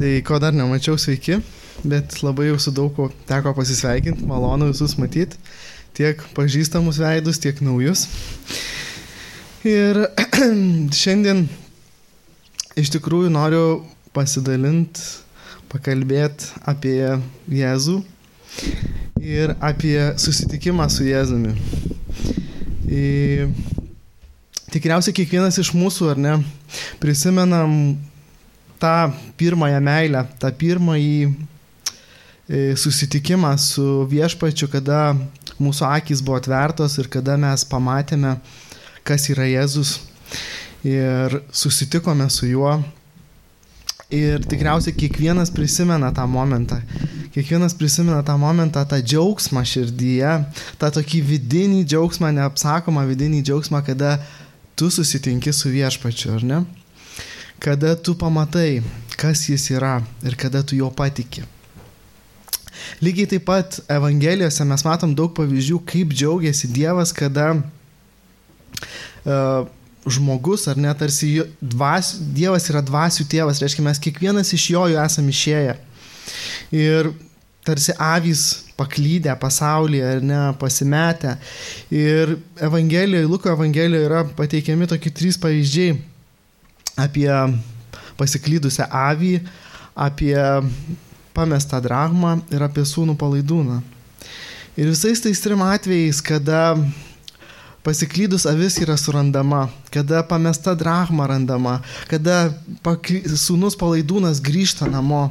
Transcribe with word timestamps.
Tai 0.00 0.10
ko 0.24 0.38
dar 0.40 0.54
nemačiau, 0.56 0.96
sveiki, 0.96 1.42
bet 1.84 2.22
labai 2.24 2.46
jau 2.46 2.54
su 2.64 2.72
daug 2.72 2.94
ko 2.96 3.10
teko 3.28 3.52
pasisveikinti, 3.52 4.24
malonu 4.24 4.70
visus 4.70 4.94
matyti, 4.96 5.36
tiek 5.92 6.22
pažįstamus 6.32 6.96
veidus, 7.02 7.36
tiek 7.36 7.60
naujus. 7.60 8.06
Ir 9.68 10.00
šiandien 11.02 11.44
iš 12.80 12.94
tikrųjų 12.96 13.28
noriu 13.36 13.60
pasidalinti, 14.16 15.04
pakalbėti 15.68 16.48
apie 16.64 17.20
Jėzų 17.52 18.00
ir 19.20 19.52
apie 19.60 19.98
susitikimą 20.16 20.88
su 20.88 21.04
Jėzumi. 21.10 21.52
Ir 22.88 23.52
tikriausiai 24.72 25.12
kiekvienas 25.20 25.60
iš 25.60 25.74
mūsų, 25.76 26.14
ar 26.14 26.24
ne, 26.24 26.38
prisimenam 27.04 28.00
tą 28.80 29.12
pirmąją 29.36 29.80
meilę, 29.84 30.24
tą 30.40 30.50
pirmąjį 30.52 31.16
e, 31.28 32.76
susitikimą 32.76 33.52
su 33.60 34.06
viešpačiu, 34.08 34.70
kada 34.72 35.14
mūsų 35.60 35.84
akis 35.90 36.22
buvo 36.24 36.38
atvertos 36.40 36.96
ir 36.98 37.10
kada 37.12 37.36
mes 37.40 37.66
pamatėme, 37.68 38.38
kas 39.04 39.28
yra 39.32 39.44
Jėzus 39.48 39.98
ir 40.86 41.42
susitikome 41.52 42.30
su 42.32 42.48
juo. 42.48 42.78
Ir 44.10 44.42
tikriausiai 44.42 44.96
kiekvienas 44.96 45.52
prisimena 45.54 46.08
tą 46.10 46.24
momentą. 46.26 46.80
Kiekvienas 47.30 47.76
prisimena 47.78 48.24
tą 48.26 48.34
momentą, 48.42 48.82
tą 48.82 48.98
džiaugsmą 48.98 49.62
širdyje, 49.62 50.32
tą 50.80 50.90
tokį 50.96 51.20
vidinį 51.28 51.84
džiaugsmą, 51.86 52.32
neapsakomą 52.34 53.04
vidinį 53.06 53.44
džiaugsmą, 53.46 53.84
kada 53.86 54.16
tu 54.74 54.90
susitinki 54.90 55.52
su 55.54 55.70
viešpačiu, 55.70 56.34
ar 56.40 56.46
ne? 56.48 56.64
Kada 57.60 57.96
tu 57.96 58.14
pamatai, 58.16 58.82
kas 59.20 59.44
jis 59.48 59.70
yra 59.76 60.00
ir 60.24 60.36
kada 60.40 60.62
tu 60.64 60.76
jo 60.76 60.90
patiki. 60.90 61.44
Lygiai 63.04 63.28
taip 63.28 63.44
pat 63.44 63.80
Evangelijose 63.92 64.64
mes 64.64 64.84
matom 64.86 65.12
daug 65.16 65.34
pavyzdžių, 65.36 65.80
kaip 65.88 66.14
džiaugiasi 66.16 66.70
Dievas, 66.72 67.12
kada 67.12 67.50
uh, 67.60 69.68
žmogus, 70.08 70.64
ar 70.72 70.80
net 70.80 70.96
tarsi 71.02 71.42
dvas, 71.60 72.14
Dievas 72.32 72.70
yra 72.72 72.80
dvasių 72.84 73.28
tėvas, 73.28 73.60
reiškia 73.60 73.84
mes 73.84 74.00
kiekvienas 74.00 74.54
iš 74.56 74.70
jo 74.72 74.86
jau 74.94 75.04
esame 75.04 75.34
išėję. 75.34 75.76
Ir 76.80 77.12
tarsi 77.66 77.92
avys 78.00 78.42
paklydę 78.80 79.34
pasaulyje 79.36 80.04
ar 80.14 80.22
ne 80.24 80.40
pasimetę. 80.60 81.36
Ir 81.92 82.38
Evangelijoje, 82.56 83.28
Luko 83.28 83.52
Evangelijoje 83.52 84.08
yra 84.08 84.24
pateikiami 84.38 84.88
tokie 84.88 85.12
trys 85.12 85.36
pavyzdžiai 85.40 85.98
apie 87.00 87.30
pasiklydusią 88.20 88.86
avį, 88.90 89.38
apie 89.96 90.36
pamestą 91.36 91.80
drachmą 91.82 92.38
ir 92.52 92.62
apie 92.64 92.84
sūnų 92.86 93.16
palaidūną. 93.20 93.80
Ir 94.80 94.90
visais 94.90 95.20
tais 95.22 95.40
trim 95.42 95.62
atvejais, 95.64 96.20
kada 96.24 96.76
pasiklydus 97.84 98.46
avis 98.48 98.78
yra 98.80 98.96
surandama, 99.00 99.68
kada 99.92 100.22
pamesta 100.22 100.74
drachma 100.74 101.26
randama, 101.30 101.80
kada 102.08 102.52
pakly... 102.84 103.22
sūnus 103.24 103.76
palaidūnas 103.80 104.42
grįžta 104.44 104.88
namo, 104.90 105.30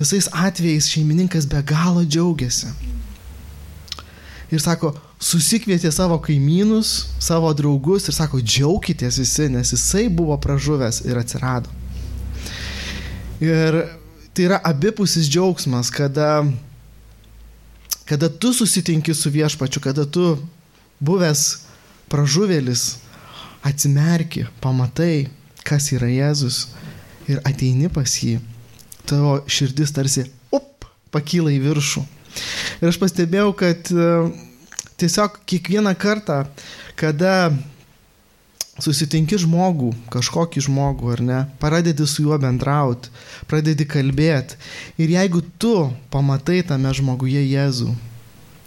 visais 0.00 0.30
atvejais 0.32 0.88
šeimininkas 0.90 1.48
be 1.50 1.62
galo 1.66 2.04
džiaugiasi. 2.06 2.72
Ir 4.54 4.62
sako, 4.62 4.94
susikvietė 5.24 5.88
savo 5.94 6.18
kaimynus, 6.22 7.08
savo 7.22 7.48
draugus 7.56 8.08
ir 8.08 8.16
sako, 8.16 8.42
džiaukitės 8.44 9.18
visi, 9.22 9.48
nes 9.52 9.72
jisai 9.72 10.06
buvo 10.12 10.36
pražuvęs 10.40 11.04
ir 11.08 11.20
atsirado. 11.20 11.72
Ir 13.42 13.80
tai 14.34 14.48
yra 14.48 14.60
abipusis 14.64 15.28
džiaugsmas, 15.30 15.90
kada, 15.94 16.44
kada 18.08 18.28
tu 18.28 18.52
susitinki 18.52 19.14
su 19.16 19.32
viešpačiu, 19.32 19.82
kada 19.84 20.04
tu 20.04 20.36
buvęs 21.00 21.44
pražuvėlis 22.12 22.86
atsimerki, 23.64 24.44
pamatai, 24.60 25.30
kas 25.64 25.88
yra 25.96 26.10
Jėzus 26.12 26.66
ir 27.30 27.40
ateini 27.48 27.88
pas 27.88 28.12
jį, 28.20 28.36
tavo 29.08 29.38
širdis 29.48 29.94
tarsi, 29.96 30.26
up, 30.52 30.84
pakyla 31.14 31.54
į 31.54 31.62
viršų. 31.64 32.04
Ir 32.82 32.90
aš 32.90 32.98
pastebėjau, 33.00 33.54
kad 33.56 33.88
tiesiog 35.00 35.40
kiekvieną 35.48 35.94
kartą, 35.98 36.44
kada 36.98 37.52
susitinki 38.82 39.38
žmogų, 39.38 39.92
kažkokį 40.10 40.64
žmogų 40.66 41.12
ar 41.14 41.22
ne, 41.22 41.40
pradedi 41.62 42.06
su 42.10 42.24
juo 42.24 42.38
bendrauti, 42.42 43.12
pradedi 43.50 43.86
kalbėti 43.86 44.58
ir 44.98 45.14
jeigu 45.14 45.44
tu 45.62 45.74
pamatai 46.10 46.62
tame 46.66 46.90
žmoguje 46.96 47.42
Jėzų, 47.44 47.92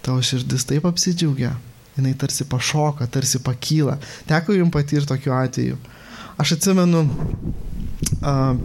tavo 0.06 0.24
širdis 0.24 0.64
taip 0.70 0.88
apsidžiaugia, 0.88 1.52
jinai 1.98 2.14
tarsi 2.20 2.48
pašoka, 2.48 3.10
tarsi 3.12 3.42
pakyla. 3.44 3.98
Teko 4.30 4.56
jums 4.56 4.72
patirti 4.72 5.10
tokiu 5.10 5.36
atveju. 5.36 5.78
Aš 6.38 6.56
atsimenu, 6.56 7.04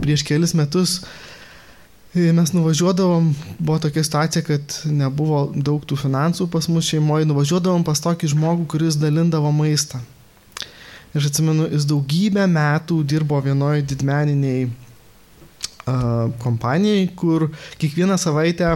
prieš 0.03 0.23
kelis 0.27 0.53
metus 0.55 1.01
Mes 2.13 2.51
nuvažiuodavom, 2.53 3.35
buvo 3.59 3.79
tokia 3.79 4.03
situacija, 4.03 4.43
kad 4.45 4.75
nebuvo 4.85 5.47
daug 5.55 5.81
tų 5.81 5.97
finansų 5.97 6.45
pas 6.53 6.67
mus 6.69 6.85
šeimoje, 6.85 7.25
nuvažiuodavom 7.25 7.81
pas 7.87 7.97
tokį 8.05 8.27
žmogų, 8.35 8.67
kuris 8.69 8.99
dalindavo 9.01 9.49
maistą. 9.49 9.97
Ir 11.09 11.17
aš 11.17 11.31
atsimenu, 11.31 11.65
jis 11.73 11.87
daugybę 11.89 12.45
metų 12.49 12.99
dirbo 13.09 13.39
vienoje 13.41 13.81
didmeniniai 13.89 14.67
uh, 14.67 16.29
kompanijai, 16.43 17.07
kur 17.17 17.47
kiekvieną 17.81 18.19
savaitę, 18.21 18.75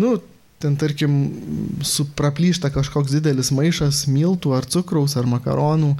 nu, 0.00 0.14
ten 0.56 0.78
tarkim, 0.80 1.18
supraplyšta 1.84 2.72
kažkoks 2.72 3.12
didelis 3.12 3.52
maišas 3.52 4.06
miltų 4.08 4.56
ar 4.56 4.64
cukraus 4.64 5.18
ar 5.20 5.28
makaronų, 5.28 5.92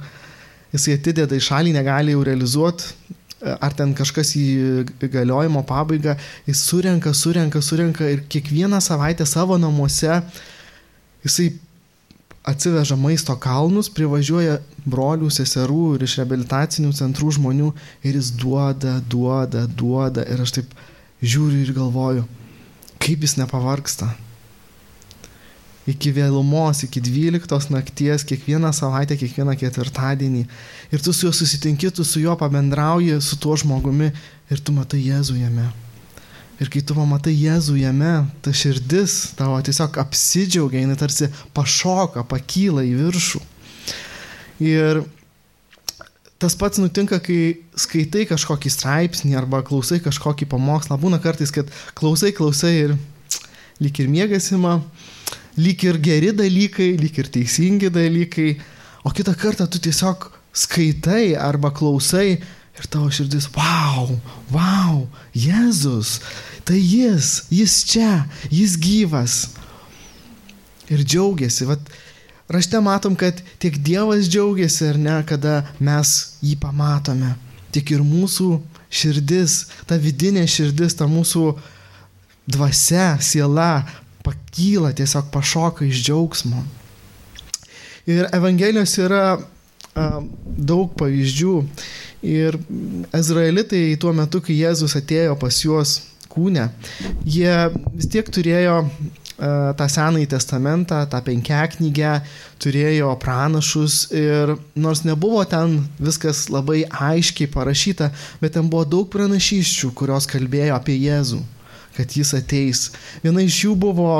jisai 0.73 0.97
atideda 0.97 1.37
į 1.37 1.45
šalį, 1.45 1.77
negali 1.77 2.17
jau 2.17 2.25
realizuoti 2.25 2.89
ar 3.43 3.73
ten 3.75 3.93
kažkas 3.97 4.31
į 4.39 4.45
galiojimo 5.11 5.65
pabaigą, 5.67 6.15
jis 6.47 6.63
surenka, 6.69 7.13
surenka, 7.13 7.61
surenka 7.61 8.07
ir 8.09 8.23
kiekvieną 8.31 8.79
savaitę 8.81 9.27
savo 9.27 9.57
namuose 9.59 10.21
jisai 11.25 11.51
atsiveža 12.45 12.95
maisto 12.95 13.33
kalnus, 13.41 13.89
privažiuoja 13.89 14.59
brolių, 14.85 15.31
seserų 15.33 15.95
ir 15.95 16.05
iš 16.05 16.19
rehabilitacinių 16.19 16.91
centrų 16.93 17.31
žmonių 17.39 17.71
ir 18.05 18.19
jis 18.19 18.29
duoda, 18.37 18.99
duoda, 19.09 19.65
duoda. 19.65 20.25
Ir 20.29 20.45
aš 20.45 20.59
taip 20.59 20.75
žiūriu 21.25 21.63
ir 21.65 21.73
galvoju, 21.73 22.27
kaip 23.01 23.25
jis 23.25 23.39
nepavarksta 23.41 24.11
iki 25.89 26.11
vėlumos, 26.15 26.81
iki 26.87 27.01
12 27.03 27.69
nakties, 27.73 28.25
kiekvieną 28.25 28.71
savaitę, 28.73 29.17
kiekvieną 29.19 29.53
ketvirtadienį. 29.61 30.45
Ir 30.91 31.03
tu 31.05 31.13
su 31.13 31.27
juo 31.27 31.33
susitinki, 31.33 31.91
tu 31.93 32.03
su 32.03 32.23
juo 32.23 32.35
pabendrauji, 32.39 33.19
su 33.21 33.37
tuo 33.41 33.57
žmogumi 33.57 34.11
ir 34.49 34.61
tu 34.61 34.73
matai 34.73 35.03
Jėzų 35.05 35.37
jame. 35.43 35.69
Ir 36.61 36.71
kai 36.71 36.81
tu 36.87 36.95
pamatai 36.95 37.35
Jėzų 37.35 37.75
jame, 37.81 38.13
ta 38.41 38.53
širdis 38.55 39.35
tavo 39.37 39.59
tiesiog 39.61 39.99
apsidžiaugia, 40.01 40.81
jinai 40.85 40.97
tarsi 40.97 41.29
pašoka, 41.53 42.23
pakyla 42.31 42.85
į 42.87 42.95
viršų. 43.01 43.41
Ir 44.63 45.03
tas 46.41 46.55
pats 46.57 46.79
nutinka, 46.79 47.19
kai 47.23 47.59
skaitai 47.77 48.23
kažkokį 48.29 48.71
straipsnį 48.71 49.35
arba 49.37 49.61
klausai 49.67 49.99
kažkokį 50.03 50.47
pamokslą. 50.51 50.97
Būna 51.01 51.19
kartais, 51.23 51.51
kad 51.53 51.69
klausai, 51.97 52.31
klausai 52.35 52.73
ir 52.85 52.95
lyg 53.83 53.99
ir 53.99 54.09
mėgas 54.11 54.49
ima, 54.55 54.79
lyg 55.57 55.83
ir 55.87 55.99
geri 56.03 56.31
dalykai, 56.35 56.95
lyg 56.99 57.19
ir 57.19 57.29
teisingi 57.31 57.91
dalykai, 57.93 58.55
o 59.05 59.11
kitą 59.13 59.35
kartą 59.37 59.67
tu 59.69 59.79
tiesiog 59.79 60.29
skaitai 60.55 61.35
arba 61.39 61.71
klausai 61.75 62.39
ir 62.75 62.87
tavo 62.91 63.09
širdis, 63.13 63.47
wow, 63.55 64.09
wow, 64.51 65.05
Jėzus, 65.35 66.19
tai 66.67 66.79
jis, 66.79 67.45
jis 67.51 67.77
čia, 67.87 68.25
jis 68.51 68.75
gyvas. 68.81 69.37
Ir 70.91 71.01
džiaugiasi. 71.01 71.65
Vat, 71.69 71.81
rašte 72.51 72.79
matom, 72.83 73.15
kad 73.17 73.39
tiek 73.61 73.77
Dievas 73.81 74.27
džiaugiasi 74.29 74.91
ar 74.91 74.99
ne, 75.01 75.15
kada 75.25 75.63
mes 75.79 76.11
jį 76.43 76.57
pamatome, 76.61 77.33
tiek 77.73 77.95
ir 77.95 78.03
mūsų 78.05 78.51
širdis, 78.91 79.63
ta 79.87 79.97
vidinė 79.99 80.45
širdis, 80.49 80.97
ta 80.99 81.07
mūsų 81.09 81.55
dvasia, 82.45 83.15
siela 83.23 83.85
pakyla, 84.25 84.93
tiesiog 84.97 85.29
pašoka 85.33 85.85
iš 85.85 86.03
džiaugsmo. 86.07 86.63
Ir 88.09 88.27
Evangelijos 88.35 88.97
yra 89.01 89.23
a, 89.35 90.09
daug 90.45 90.93
pavyzdžių. 90.99 91.55
Ir 92.25 92.57
izraelitai 93.13 93.83
tuo 94.01 94.13
metu, 94.17 94.41
kai 94.41 94.57
Jėzus 94.57 94.97
atėjo 94.97 95.37
pas 95.37 95.61
juos 95.61 95.99
kūne, 96.35 96.69
jie 97.23 97.53
vis 97.93 98.09
tiek 98.11 98.27
turėjo 98.33 98.79
tą 99.35 99.87
Senąjį 99.91 100.29
testamentą, 100.31 101.01
tą 101.11 101.19
penkiaknygę, 101.25 102.21
turėjo 102.63 103.11
pranašus 103.19 104.05
ir 104.15 104.55
nors 104.79 105.03
nebuvo 105.03 105.43
ten 105.43 105.81
viskas 105.99 106.45
labai 106.49 106.85
aiškiai 106.87 107.49
parašyta, 107.51 108.11
bet 108.39 108.55
ten 108.55 108.69
buvo 108.71 108.85
daug 108.87 109.09
pranašyščių, 109.11 109.91
kurios 109.91 110.27
kalbėjo 110.31 110.77
apie 110.77 110.95
Jėzų, 111.01 111.41
kad 111.95 112.11
jis 112.17 112.33
ateis. 112.37 112.89
Viena 113.23 113.43
iš 113.43 113.63
jų 113.65 113.75
buvo 113.79 114.11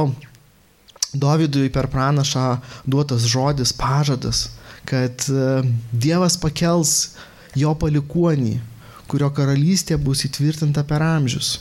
Dovydui 1.15 1.69
per 1.71 1.87
pranašą 1.91 2.57
duotas 2.87 3.27
žodis, 3.31 3.71
pažadas, 3.75 4.49
kad 4.87 5.23
e, 5.29 5.61
Dievas 5.91 6.35
pakels 6.39 7.15
jo 7.55 7.71
palikuonį, 7.79 8.57
kurio 9.07 9.29
karalystė 9.31 9.97
bus 10.01 10.25
įtvirtinta 10.27 10.83
per 10.87 11.05
amžius. 11.05 11.59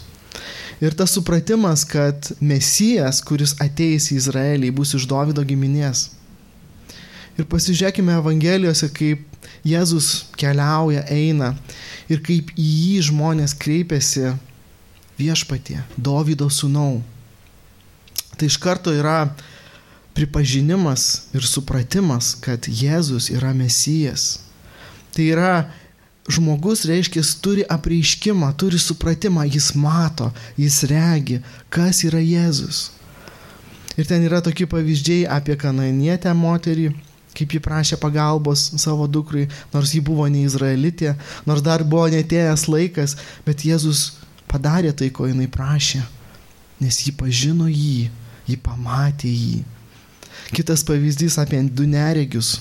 Ir 0.83 0.97
tas 0.99 1.15
supratimas, 1.15 1.85
kad 1.87 2.33
Mesijas, 2.43 3.21
kuris 3.23 3.55
ateis 3.63 4.11
į 4.11 4.19
Izraelį, 4.19 4.73
bus 4.75 4.95
iš 4.99 5.07
Davido 5.09 5.45
giminės. 5.47 6.09
Ir 7.39 7.47
pasižiūrėkime 7.51 8.15
Evangelijose, 8.19 8.91
kaip 8.95 9.23
Jėzus 9.65 10.27
keliauja, 10.39 11.07
eina 11.11 11.55
ir 12.11 12.21
kaip 12.25 12.51
į 12.55 12.67
jį 12.67 12.99
žmonės 13.09 13.55
kreipiasi 13.59 14.35
viešpatie, 15.19 15.81
Davido 15.97 16.49
sūnau. 16.51 17.03
Tai 18.35 18.49
iš 18.51 18.59
karto 18.59 18.93
yra 18.95 19.29
pripažinimas 20.15 21.27
ir 21.35 21.47
supratimas, 21.47 22.35
kad 22.41 22.67
Jėzus 22.67 23.31
yra 23.35 23.53
Mesijas. 23.55 24.39
Tai 25.15 25.27
yra 25.31 25.55
žmogus, 26.31 26.85
reiškia, 26.89 27.23
turi 27.43 27.65
apreiškimą, 27.69 28.53
turi 28.59 28.79
supratimą, 28.79 29.45
jis 29.51 29.75
mato, 29.75 30.31
jis 30.57 30.83
regi, 30.91 31.41
kas 31.69 32.05
yra 32.07 32.23
Jėzus. 32.23 32.89
Ir 33.95 34.09
ten 34.11 34.25
yra 34.27 34.41
tokie 34.43 34.67
pavyzdžiai 34.67 35.27
apie 35.31 35.55
kananietę 35.59 36.33
moterį, 36.35 36.89
kaip 37.35 37.55
ji 37.55 37.61
prašė 37.63 37.99
pagalbos 38.03 38.67
savo 38.81 39.07
dukrai, 39.11 39.47
nors 39.75 39.93
ji 39.95 40.01
buvo 40.03 40.27
ne 40.31 40.45
izraelitė, 40.47 41.15
nors 41.47 41.63
dar 41.63 41.85
buvo 41.87 42.07
netėjęs 42.11 42.67
laikas, 42.71 43.17
bet 43.47 43.67
Jėzus 43.67 44.24
padarė 44.55 44.95
tai, 44.95 45.11
ko 45.11 45.27
jinai 45.27 45.49
prašė, 45.51 46.05
nes 46.79 47.01
ji 47.03 47.15
pažino 47.19 47.67
jį, 47.67 48.07
ji 48.47 48.57
pamatė 48.63 49.33
jį. 49.33 49.65
Kitas 50.55 50.85
pavyzdys 50.87 51.41
apie 51.43 51.59
du 51.75 51.87
neregius, 51.91 52.61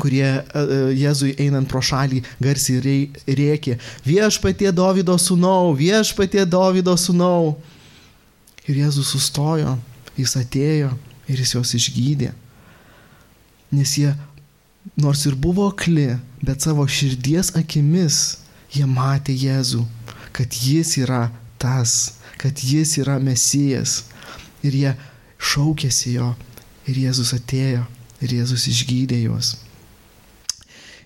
kurie 0.00 0.26
e, 0.26 0.42
e, 0.44 0.80
Jėzui 0.98 1.34
einant 1.40 1.68
pro 1.70 1.80
šalį 1.84 2.20
garsiai 2.42 3.06
rėkė, 3.24 3.78
viešpatie 4.04 4.72
Davido 4.74 5.16
sūnau, 5.20 5.72
viešpatie 5.78 6.44
Davido 6.44 6.96
sūnau. 7.00 7.54
Ir 8.64 8.80
Jėzus 8.80 9.10
sustojo, 9.12 9.76
jis 10.16 10.36
atėjo 10.40 10.92
ir 11.28 11.40
jis 11.40 11.52
juos 11.56 11.74
išgydė. 11.76 12.30
Nes 13.74 13.96
jie, 13.98 14.12
nors 15.00 15.24
ir 15.28 15.36
buvo 15.36 15.68
akli, 15.72 16.14
bet 16.44 16.64
savo 16.64 16.86
širdies 16.88 17.52
akimis 17.58 18.38
jie 18.74 18.86
matė 18.88 19.36
Jėzų, 19.36 19.84
kad 20.34 20.50
jis 20.50 20.96
yra 20.98 21.28
tas, 21.62 22.14
kad 22.40 22.58
jis 22.58 22.98
yra 23.02 23.18
Mesijas. 23.22 24.02
Ir 24.66 24.74
jie 24.74 24.94
šaukėsi 25.38 26.16
jo. 26.16 26.32
Ir 26.90 26.98
Jėzus 27.06 27.34
atėjo. 27.36 27.84
Ir 28.24 28.34
Jėzus 28.40 28.66
išgydė 28.72 29.20
juos. 29.22 29.54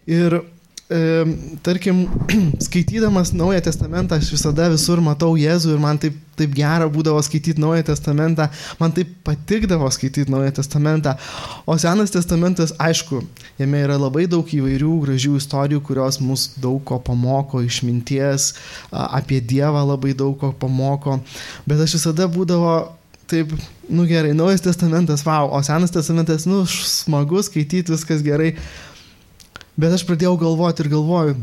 Ir 0.08 0.40
tarkim, 1.62 2.08
skaitydamas 2.66 3.32
Naują 3.32 3.60
Testamentą, 3.60 4.16
aš 4.16 4.30
visada 4.32 4.70
visur 4.72 5.02
matau 5.04 5.34
Jėzų 5.36 5.74
ir 5.74 5.82
man 5.82 5.98
taip, 6.00 6.16
taip 6.38 6.54
gera 6.56 6.86
būdavo 6.88 7.20
skaityti 7.24 7.60
Naują 7.60 7.84
Testamentą, 7.90 8.46
man 8.80 8.94
taip 8.96 9.10
patikdavo 9.26 9.90
skaityti 9.92 10.32
Naują 10.32 10.54
Testamentą. 10.56 11.12
O 11.68 11.76
Senas 11.78 12.14
Testamentas, 12.14 12.72
aišku, 12.80 13.20
jame 13.60 13.84
yra 13.84 13.98
labai 14.00 14.24
daug 14.32 14.48
įvairių 14.48 14.94
gražių 15.04 15.36
istorijų, 15.42 15.84
kurios 15.84 16.22
mus 16.24 16.48
daug 16.56 16.80
ko 16.88 16.96
pamoko, 17.04 17.60
išminties, 17.60 18.54
apie 18.88 19.42
Dievą 19.44 19.84
labai 19.92 20.16
daug 20.16 20.38
ko 20.40 20.54
pamoko, 20.56 21.20
bet 21.68 21.84
aš 21.84 21.98
visada 22.00 22.32
būdavo 22.32 22.78
taip, 23.28 23.52
nu 23.92 24.08
gerai, 24.08 24.32
Naujas 24.32 24.64
Testamentas, 24.64 25.20
wow, 25.28 25.52
o 25.52 25.60
Senas 25.62 25.92
Testamentas, 25.92 26.48
nu, 26.48 26.64
smagu 26.64 27.44
skaityti, 27.44 27.92
viskas 27.92 28.24
gerai. 28.24 28.54
Bet 29.78 29.94
aš 29.94 30.02
pradėjau 30.08 30.34
galvoti 30.40 30.82
ir 30.82 30.90
galvoju, 30.90 31.36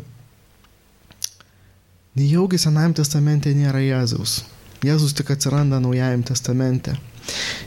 nejaugi 2.19 2.59
Senajame 2.59 2.97
testamente 2.97 3.53
nėra 3.55 3.79
Jėzaus. 3.79 4.41
Jėzus 4.83 5.15
tik 5.15 5.31
atsiranda 5.31 5.79
Naujajame 5.79 6.27
testamente. 6.27 6.97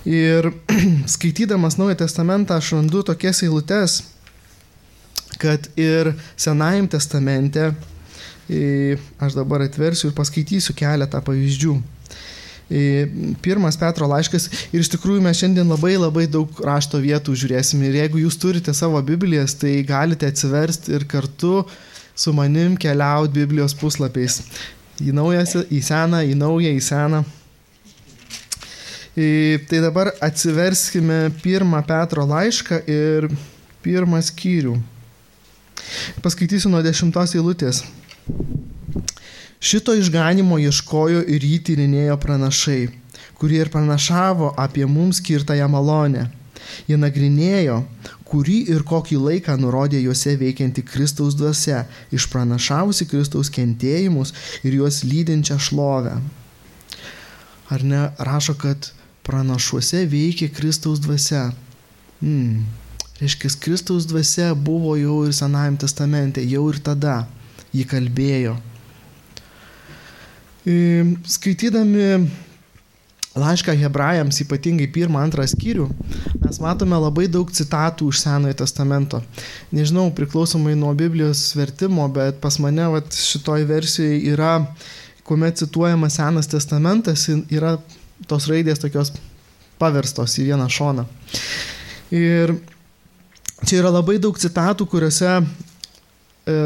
Ir 0.04 0.50
skaitydamas 1.14 1.78
Naują 1.80 1.96
testamentą 2.04 2.58
aš 2.60 2.74
randu 2.76 3.00
tokias 3.02 3.40
eilutes, 3.46 4.02
kad 5.40 5.70
ir 5.80 6.12
Senajame 6.36 6.92
testamente, 6.92 7.72
aš 8.48 9.40
dabar 9.40 9.64
atversiu 9.64 10.10
ir 10.10 10.16
paskaitysiu 10.20 10.76
keletą 10.76 11.24
pavyzdžių 11.24 11.78
pirmas 12.68 13.78
Petro 13.80 14.06
laiškas 14.10 14.48
ir 14.72 14.82
iš 14.82 14.90
tikrųjų 14.92 15.22
mes 15.24 15.38
šiandien 15.40 15.68
labai 15.70 15.94
labai 15.96 16.26
daug 16.28 16.52
rašto 16.64 17.00
vietų 17.00 17.36
žiūrėsim 17.40 17.80
ir 17.88 17.96
jeigu 18.02 18.20
jūs 18.26 18.36
turite 18.40 18.74
savo 18.76 19.00
Biblijas, 19.02 19.56
tai 19.56 19.78
galite 19.88 20.28
atsiversti 20.28 20.92
ir 20.98 21.06
kartu 21.08 21.62
su 22.18 22.34
manim 22.36 22.76
keliauti 22.76 23.38
Biblijos 23.40 23.76
puslapiais. 23.78 24.42
Į 24.98 25.14
naują, 25.14 25.44
į 25.70 25.80
seną, 25.86 26.24
į 26.26 26.34
naują, 26.36 26.72
į 26.74 26.82
seną. 26.82 27.22
Tai 29.68 29.80
dabar 29.82 30.12
atsiverskime 30.22 31.28
pirmą 31.42 31.80
Petro 31.86 32.26
laišką 32.26 32.82
ir 32.90 33.28
pirmą 33.82 34.20
skyrių. 34.22 34.76
Paskaitysiu 36.22 36.70
nuo 36.70 36.82
dešimtos 36.84 37.32
eilutės. 37.38 37.84
Šito 39.60 39.94
išganimo 39.98 40.58
ieškojo 40.62 41.24
ir 41.26 41.42
jį 41.42 41.56
tyrinėjo 41.66 42.14
pranašai, 42.22 42.82
kurie 43.40 43.58
ir 43.64 43.70
pranašavo 43.74 44.52
apie 44.56 44.86
mums 44.86 45.18
skirtąją 45.18 45.66
malonę. 45.72 46.28
Jie 46.86 46.98
nagrinėjo, 47.00 47.80
kurį 48.28 48.58
ir 48.74 48.84
kokį 48.86 49.18
laiką 49.18 49.56
nurodė 49.58 49.98
juose 50.04 50.36
veikianti 50.38 50.84
Kristaus 50.86 51.34
dvasia, 51.34 51.86
išpranašavusi 52.14 53.08
Kristaus 53.10 53.50
kentėjimus 53.50 54.34
ir 54.62 54.78
juos 54.78 55.00
lydinčią 55.02 55.58
šlovę. 55.58 56.14
Ar 57.74 57.84
ne 57.84 58.04
rašo, 58.30 58.54
kad 58.54 58.92
pranašuose 59.26 60.04
veikia 60.06 60.52
Kristaus 60.54 61.02
dvasia? 61.02 61.48
Hmm. 62.20 62.62
Reiškia, 63.18 63.50
Kristaus 63.58 64.06
dvasia 64.06 64.52
buvo 64.54 64.94
jau 64.94 65.24
ir 65.26 65.34
Senajame 65.34 65.82
testamente, 65.82 66.46
jau 66.46 66.68
ir 66.70 66.78
tada 66.78 67.24
jį 67.74 67.88
kalbėjo 67.90 68.54
Skaitydami 70.68 72.28
laišką 73.38 73.74
hebrajams, 73.78 74.40
ypatingai 74.42 74.88
pirmą, 74.92 75.20
antrą 75.22 75.44
skyrių, 75.48 75.86
mes 76.42 76.58
matome 76.62 76.98
labai 76.98 77.28
daug 77.30 77.50
citatų 77.54 78.10
iš 78.12 78.22
Senojo 78.24 78.56
testamento. 78.62 79.20
Nežinau, 79.74 80.08
priklausomai 80.16 80.74
nuo 80.78 80.92
Biblijos 80.98 81.52
vertimo, 81.56 82.06
bet 82.12 82.40
pas 82.42 82.58
mane 82.62 82.88
vat, 82.94 83.14
šitoj 83.14 83.66
versijoje 83.68 84.20
yra, 84.32 84.58
kuomet 85.28 85.60
cituojamas 85.62 86.18
Senas 86.18 86.50
testamentas, 86.50 87.28
yra 87.52 87.76
tos 88.28 88.48
raidės 88.50 88.82
tokios 88.82 89.12
paverstos 89.78 90.38
į 90.40 90.50
vieną 90.50 90.66
šoną. 90.72 91.06
Ir 92.14 92.56
čia 93.64 93.82
yra 93.82 93.92
labai 93.94 94.18
daug 94.22 94.38
citatų, 94.40 94.88
kuriuose 94.90 95.36
e, 95.38 96.56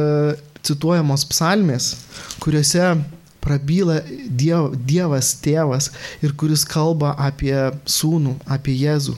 cituojamos 0.63 1.27
psalmės, 1.29 1.97
kuriuose 2.41 2.95
prabyla 3.43 4.01
diev, 4.29 4.73
Dievas 4.89 5.35
tėvas 5.43 5.91
ir 6.23 6.37
kuris 6.39 6.65
kalba 6.69 7.17
apie 7.19 7.57
sūnų, 7.85 8.37
apie 8.47 8.77
Jėzų. 8.79 9.17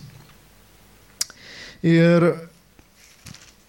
Ir 1.85 2.31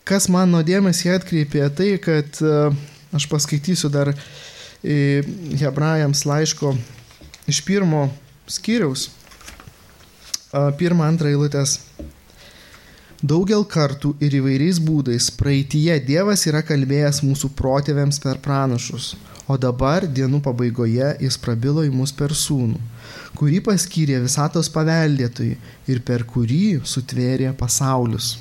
kas 0.07 0.29
man 0.31 0.53
nuo 0.53 0.63
dėmesį 0.63 1.11
atkreipė 1.17 1.67
tai, 1.75 1.95
kad 1.99 2.39
e, 2.39 2.57
aš 3.15 3.27
paskaitysiu 3.31 3.91
dar 3.91 4.13
hebrajams 4.85 6.19
laiško 6.29 6.75
iš 7.49 7.61
pirmo 7.65 8.03
skyriaus, 8.45 9.09
pirmą, 10.79 11.07
antrą 11.09 11.31
eilutės. 11.33 11.79
Daugel 13.25 13.63
kartų 13.65 14.13
ir 14.21 14.35
įvairiais 14.37 14.79
būdais 14.83 15.31
praeitie 15.33 15.95
Dievas 16.05 16.45
yra 16.49 16.61
kalbėjęs 16.65 17.23
mūsų 17.25 17.49
protėviams 17.57 18.19
per 18.21 18.37
pranašus, 18.43 19.15
o 19.47 19.57
dabar 19.61 20.07
dienų 20.07 20.41
pabaigoje 20.45 21.11
jis 21.21 21.37
prabilo 21.41 21.83
į 21.85 21.91
mus 21.93 22.13
per 22.15 22.33
sūnų, 22.33 22.79
kurį 23.37 23.61
paskyrė 23.67 24.19
visatos 24.23 24.71
paveldėtojai 24.73 25.57
ir 25.91 26.01
per 26.07 26.25
kurį 26.29 26.81
sutvėrė 26.87 27.53
pasaulius. 27.59 28.35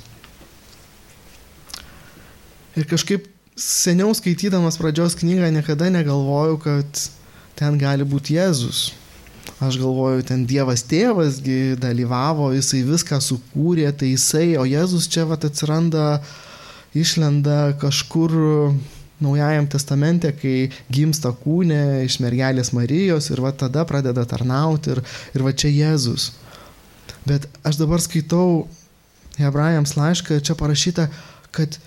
Ir 2.75 2.87
kažkaip 2.89 3.29
seniau 3.55 4.11
skaitydamas 4.17 4.75
pradžios 4.81 5.15
knygą 5.15 5.47
niekada 5.53 5.87
negalvojau, 5.93 6.57
kad 6.59 7.05
ten 7.55 7.77
gali 7.79 8.03
būti 8.03 8.35
Jėzus. 8.35 8.89
Aš 9.63 9.77
galvoju, 9.79 10.25
ten 10.27 10.41
Dievas 10.49 10.83
tėvasgi 10.83 11.77
dalyvavo, 11.79 12.49
jisai 12.51 12.81
viską 12.83 13.21
sukūrė, 13.23 13.87
tai 13.95 14.11
jisai, 14.11 14.57
o 14.59 14.65
Jėzus 14.67 15.07
čia 15.07 15.23
vat 15.29 15.45
atsiranda, 15.47 16.19
išlenda 16.97 17.77
kažkur 17.79 18.33
Naujajam 19.23 19.67
testamente, 19.71 20.31
kai 20.35 20.69
gimsta 20.91 21.31
kūnė 21.31 22.03
iš 22.03 22.17
mergelės 22.19 22.73
Marijos 22.75 23.29
ir 23.31 23.39
va 23.45 23.53
tada 23.55 23.85
pradeda 23.87 24.25
tarnauti 24.27 24.91
ir, 24.91 25.03
ir 25.31 25.45
va 25.45 25.53
čia 25.55 25.71
Jėzus. 25.71 26.33
Bet 27.25 27.47
aš 27.63 27.79
dabar 27.79 28.03
skaitau 28.03 28.67
Hebrajams 29.39 29.95
laišką 29.95 30.35
ir 30.35 30.43
čia 30.45 30.55
parašyta, 30.59 31.07
kad 31.55 31.79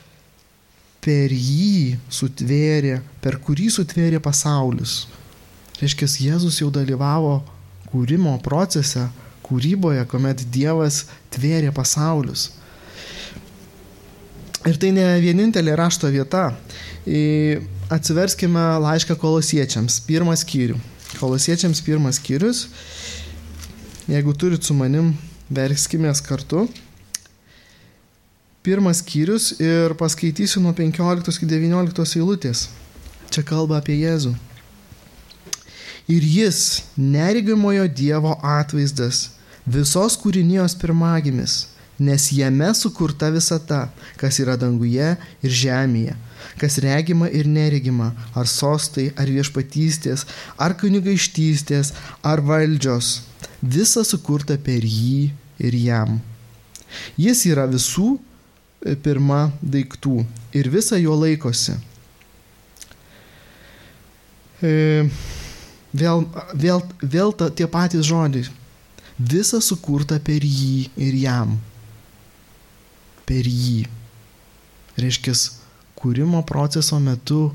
per 1.05 1.33
jį 1.33 1.99
sutvėrė, 2.13 2.99
per 3.23 3.39
kurį 3.45 3.69
sutvėrė 3.77 4.21
pasaulis. 4.25 5.05
Reiškia, 5.79 6.09
Jėzus 6.33 6.59
jau 6.63 6.73
dalyvavo 6.75 7.39
kūrimo 7.93 8.35
procese, 8.45 9.07
kūryboje, 9.47 10.03
kuomet 10.11 10.43
Dievas 10.53 11.05
tvėrė 11.33 11.71
pasaulius. 11.77 12.51
Ir 14.67 14.79
tai 14.81 14.91
ne 14.91 15.05
vienintelė 15.23 15.77
rašto 15.79 16.11
vieta. 16.11 16.49
Atsiverskime 17.95 18.65
laišką 18.83 19.15
kolosiečiams, 19.21 20.01
pirmą 20.09 20.35
skyrių. 20.37 20.79
Kolosiečiams 21.21 21.81
pirmas 21.87 22.19
skyrius. 22.19 22.67
Jeigu 24.09 24.35
turit 24.35 24.65
su 24.65 24.75
manim, 24.75 25.15
verskime 25.49 26.11
kartu. 26.27 26.67
Pirmas 28.67 28.99
skyrius 29.01 29.53
ir 29.63 29.95
paskaitysiu 29.95 30.61
nuo 30.61 30.75
15 30.77 31.39
iki 31.39 31.47
19 31.49 32.19
eilutės. 32.19 32.67
Čia 33.31 33.45
kalba 33.47 33.79
apie 33.79 33.95
Jėzų. 34.01 34.35
Ir 36.09 36.25
jis, 36.25 36.83
neregimojo 36.97 37.85
Dievo 37.93 38.35
atvaizdas, 38.41 39.31
visos 39.69 40.17
kūrinijos 40.17 40.75
pirmagimis, 40.81 41.67
nes 41.99 42.29
jame 42.33 42.69
sukurta 42.75 43.31
visata, 43.35 43.89
kas 44.21 44.39
yra 44.43 44.57
danguje 44.61 45.15
ir 45.43 45.57
žemėje, 45.63 46.15
kas 46.61 46.79
regima 46.83 47.29
ir 47.31 47.49
neregima, 47.51 48.13
ar 48.39 48.47
sostai, 48.51 49.09
ar 49.19 49.31
viešpatystės, 49.31 50.27
ar 50.59 50.77
kunigaištystės, 50.79 51.93
ar 52.23 52.43
valdžios, 52.45 53.23
visa 53.63 54.05
sukurta 54.07 54.59
per 54.59 54.87
jį 54.87 55.31
ir 55.59 55.79
jam. 55.79 56.21
Jis 57.21 57.45
yra 57.51 57.67
visų 57.69 58.15
e, 58.17 58.95
pirma 58.95 59.49
daiktų 59.61 60.23
ir 60.57 60.71
visa 60.73 60.97
jo 61.01 61.19
laikosi. 61.19 61.77
E, 64.63 65.11
Vėl, 65.93 66.27
vėl, 66.53 66.83
vėl 67.01 67.33
ta, 67.33 67.49
tie 67.49 67.67
patys 67.67 68.05
žodžiai. 68.07 68.49
Visa 69.19 69.61
sukurta 69.65 70.19
per 70.21 70.45
jį 70.45 70.91
ir 71.01 71.15
jam. 71.17 71.57
Per 73.29 73.49
jį. 73.49 73.85
Reiškia, 74.99 75.35
kūrimo 75.99 76.41
proceso 76.47 76.99
metu 77.03 77.49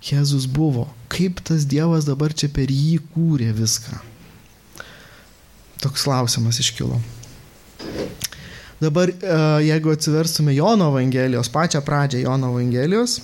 Jėzus 0.00 0.46
buvo. 0.48 0.86
Kaip 1.12 1.42
tas 1.44 1.66
Dievas 1.68 2.06
dabar 2.08 2.32
čia 2.32 2.48
per 2.52 2.70
jį 2.72 3.00
kūrė 3.12 3.50
viską? 3.56 3.98
Toks 5.80 6.06
klausimas 6.06 6.60
iškilo. 6.60 6.96
Dabar, 8.80 9.12
e, 9.12 9.36
jeigu 9.66 9.92
atsiverstume 9.92 10.54
Jono 10.56 10.88
Evangelijos, 10.88 11.50
pačią 11.52 11.82
pradžią 11.84 12.22
Jono 12.22 12.54
Evangelijos, 12.54 13.18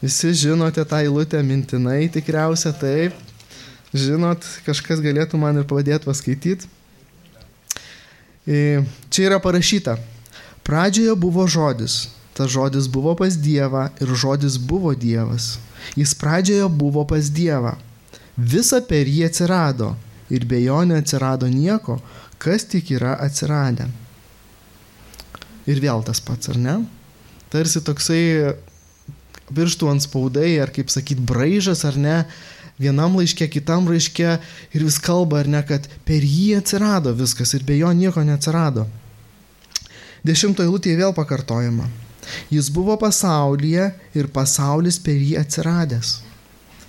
visi 0.00 0.32
žinote 0.32 0.84
tą 0.88 1.02
eilutę 1.04 1.42
mintinai 1.44 2.08
tikriausia 2.12 2.72
taip, 2.72 3.18
žinot, 3.92 4.44
kažkas 4.64 5.04
galėtų 5.04 5.40
man 5.40 5.60
ir 5.60 5.68
padėti 5.68 6.08
paskaityti. 6.08 6.70
E, 8.48 8.80
čia 9.12 9.28
yra 9.28 9.40
parašyta, 9.44 9.98
pradžioje 10.64 11.14
buvo 11.20 11.46
žodis, 11.46 12.08
tas 12.34 12.50
žodis 12.50 12.88
buvo 12.90 13.14
pas 13.18 13.36
Dievą 13.36 13.88
ir 14.00 14.14
žodis 14.16 14.58
buvo 14.58 14.94
Dievas. 14.94 15.58
Jis 15.94 16.14
pradžioje 16.16 16.68
buvo 16.68 17.04
pas 17.06 17.30
Dievą. 17.30 17.76
Visa 18.36 18.80
per 18.82 19.06
jį 19.06 19.28
atsirado 19.28 19.94
ir 20.32 20.46
be 20.48 20.58
jo 20.64 20.80
neatsirado 20.88 21.46
nieko, 21.46 22.00
kas 22.42 22.66
tik 22.66 22.90
yra 22.96 23.14
atsiradę. 23.22 23.86
Ir 25.70 25.80
vėl 25.80 26.02
tas 26.04 26.20
pats, 26.20 26.50
ar 26.52 26.58
ne? 26.60 26.78
Tarsi 27.52 27.80
toksai 27.84 28.24
pirštų 29.54 29.92
ant 29.92 30.04
spaudai, 30.04 30.56
ar 30.60 30.72
kaip 30.74 30.90
sakyt, 30.92 31.20
braižas, 31.20 31.84
ar 31.88 31.96
ne, 32.00 32.16
vienam 32.80 33.16
laiške, 33.20 33.46
kitam 33.52 33.86
laiške 33.88 34.36
ir 34.74 34.84
vis 34.84 34.98
kalba, 34.98 35.44
ar 35.44 35.50
ne, 35.50 35.62
kad 35.66 35.86
per 36.08 36.24
jį 36.24 36.58
atsirado 36.58 37.14
viskas 37.16 37.54
ir 37.54 37.64
be 37.66 37.78
jo 37.78 37.92
nieko 37.94 38.24
neatsirado. 38.26 38.88
Dešimto 40.24 40.64
eilutėje 40.64 40.96
vėl 41.02 41.12
pakartojama. 41.16 41.90
Jis 42.48 42.70
buvo 42.72 42.96
pasaulyje 42.96 43.90
ir 44.16 44.30
pasaulis 44.32 44.96
per 44.96 45.18
jį 45.20 45.36
atsiradęs. 45.42 46.20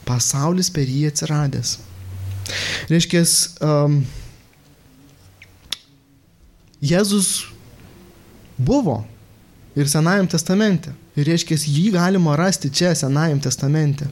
Pasaulis 0.07 0.69
per 0.71 0.87
jį 0.87 1.09
atsiradęs. 1.09 1.77
Reiškia, 2.87 3.25
um, 3.65 3.99
Jėzus 6.85 7.47
buvo 8.57 9.01
ir 9.75 9.89
Senajam 9.91 10.29
testamente. 10.31 10.93
Ir 11.15 11.27
reiškia, 11.27 11.57
jį 11.57 11.89
galima 11.95 12.35
rasti 12.39 12.71
čia 12.71 12.93
Senajam 12.95 13.41
testamente. 13.43 14.07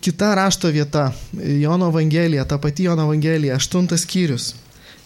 Kita 0.00 0.34
rašto 0.34 0.70
vieta, 0.72 1.10
Jono 1.36 1.90
Evangelija, 1.92 2.46
ta 2.48 2.56
pati 2.58 2.86
Jono 2.88 3.04
Evangelija, 3.04 3.58
aštuntas 3.60 4.06
skyrius. 4.06 4.54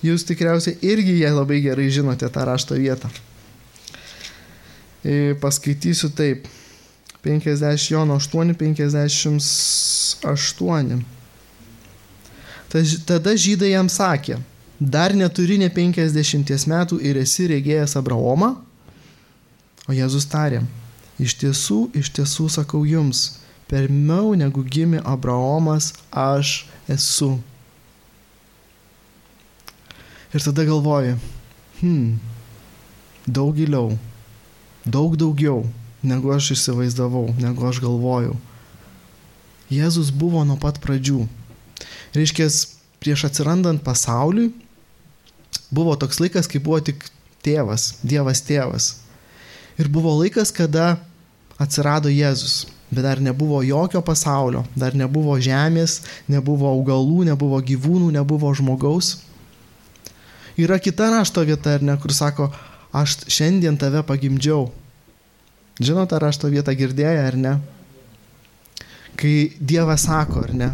Jūs 0.04 0.22
tikriausiai 0.28 0.78
irgi 0.86 1.16
ją 1.24 1.32
labai 1.40 1.58
gerai 1.64 1.88
žinote 1.90 2.28
tą 2.30 2.44
rašto 2.46 2.74
vietą. 2.78 3.10
Paskaitysiu 5.40 6.12
taip. 6.14 6.46
50 7.24 7.90
Jono 7.90 8.14
8, 8.14 8.54
58. 8.54 11.04
Tada 13.06 13.36
žydai 13.36 13.70
jam 13.72 13.88
sakė, 13.88 14.38
dar 14.78 15.14
neturi 15.16 15.58
ne 15.58 15.68
50 15.72 16.66
metų 16.70 17.00
ir 17.02 17.16
esi 17.18 17.46
regėjęs 17.50 17.96
Abraomą? 17.98 18.54
O 19.88 19.92
Jėzus 19.96 20.28
tarė, 20.28 20.62
iš 21.18 21.34
tiesų, 21.40 21.90
iš 21.96 22.10
tiesų 22.12 22.48
sakau 22.52 22.84
jums, 22.86 23.40
pirmiau 23.70 24.34
negu 24.36 24.62
gimė 24.62 25.00
Abraomas, 25.02 25.94
aš 26.12 26.66
esu. 26.88 27.38
Ir 30.34 30.44
tada 30.44 30.64
galvoju, 30.68 31.16
hmm, 31.80 32.18
daug 33.26 33.56
giliau, 33.56 33.96
daug 34.84 35.16
daugiau, 35.16 35.62
negu 36.04 36.32
aš 36.34 36.52
įsivaizdavau, 36.56 37.30
negu 37.40 37.64
aš 37.68 37.80
galvojau. 37.84 38.36
Jėzus 39.72 40.12
buvo 40.12 40.44
nuo 40.48 40.56
pat 40.60 40.80
pradžių. 40.84 41.22
Reiškia, 42.16 42.48
prieš 43.00 43.26
atsirandant 43.28 43.84
pasauliui, 43.84 44.52
buvo 45.72 45.96
toks 45.96 46.20
laikas, 46.20 46.48
kai 46.48 46.60
buvo 46.60 46.80
tik 46.84 47.08
tėvas, 47.44 47.98
Dievas 48.04 48.44
tėvas. 48.44 48.96
Ir 49.80 49.88
buvo 49.92 50.12
laikas, 50.20 50.52
kada 50.52 50.96
atsirado 51.60 52.12
Jėzus 52.12 52.66
bet 52.90 53.04
dar 53.04 53.20
nebuvo 53.20 53.62
jokio 53.62 54.00
pasaulio, 54.00 54.64
dar 54.76 54.94
nebuvo 54.96 55.36
žemės, 55.40 56.00
nebuvo 56.28 56.70
augalų, 56.72 57.24
nebuvo 57.28 57.60
gyvūnų, 57.60 58.12
nebuvo 58.16 58.52
žmogaus. 58.56 59.18
Yra 60.58 60.80
kita 60.82 61.06
rašto 61.14 61.44
vieta, 61.46 61.76
ar 61.78 61.84
ne, 61.86 61.94
kur 62.02 62.10
sako, 62.14 62.48
aš 62.90 63.20
šiandien 63.30 63.76
tave 63.78 64.02
pagimdžiau. 64.02 64.66
Žinote, 65.78 66.18
rašto 66.18 66.50
vietą 66.50 66.74
girdėję, 66.74 67.20
ar 67.22 67.36
ne? 67.38 67.52
Kai 69.18 69.52
Dievas 69.60 70.08
sako, 70.08 70.42
ar 70.48 70.54
ne? 70.58 70.72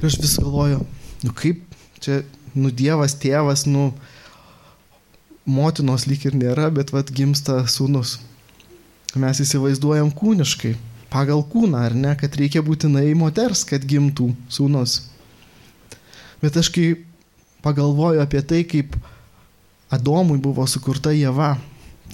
Ir 0.00 0.08
aš 0.08 0.18
vis 0.18 0.34
galvoju, 0.42 0.80
nu 1.22 1.34
kaip 1.38 1.62
čia, 2.02 2.24
nu 2.58 2.72
Dievas, 2.74 3.14
tėvas, 3.22 3.68
nu 3.70 3.92
motinos 5.46 6.08
lyg 6.10 6.26
ir 6.26 6.34
nėra, 6.34 6.66
bet 6.74 6.90
vad 6.94 7.12
gimsta 7.14 7.60
sūnus. 7.70 8.18
Mes 9.14 9.42
įsivaizduojam 9.42 10.10
kūniškai 10.14 10.74
pagal 11.10 11.42
kūną, 11.50 11.86
ar 11.86 11.94
ne, 11.94 12.16
kad 12.18 12.34
reikia 12.38 12.62
būtinai 12.66 13.10
moters, 13.18 13.64
kad 13.66 13.86
gimtų 13.86 14.30
sūnus. 14.50 15.00
Bet 16.42 16.56
aš 16.56 16.70
kai 16.74 16.88
pagalvoju 17.62 18.22
apie 18.22 18.42
tai, 18.42 18.62
kaip 18.64 18.94
Adomui 19.90 20.38
buvo 20.38 20.66
sukurta 20.70 21.10
Jėva, 21.10 21.56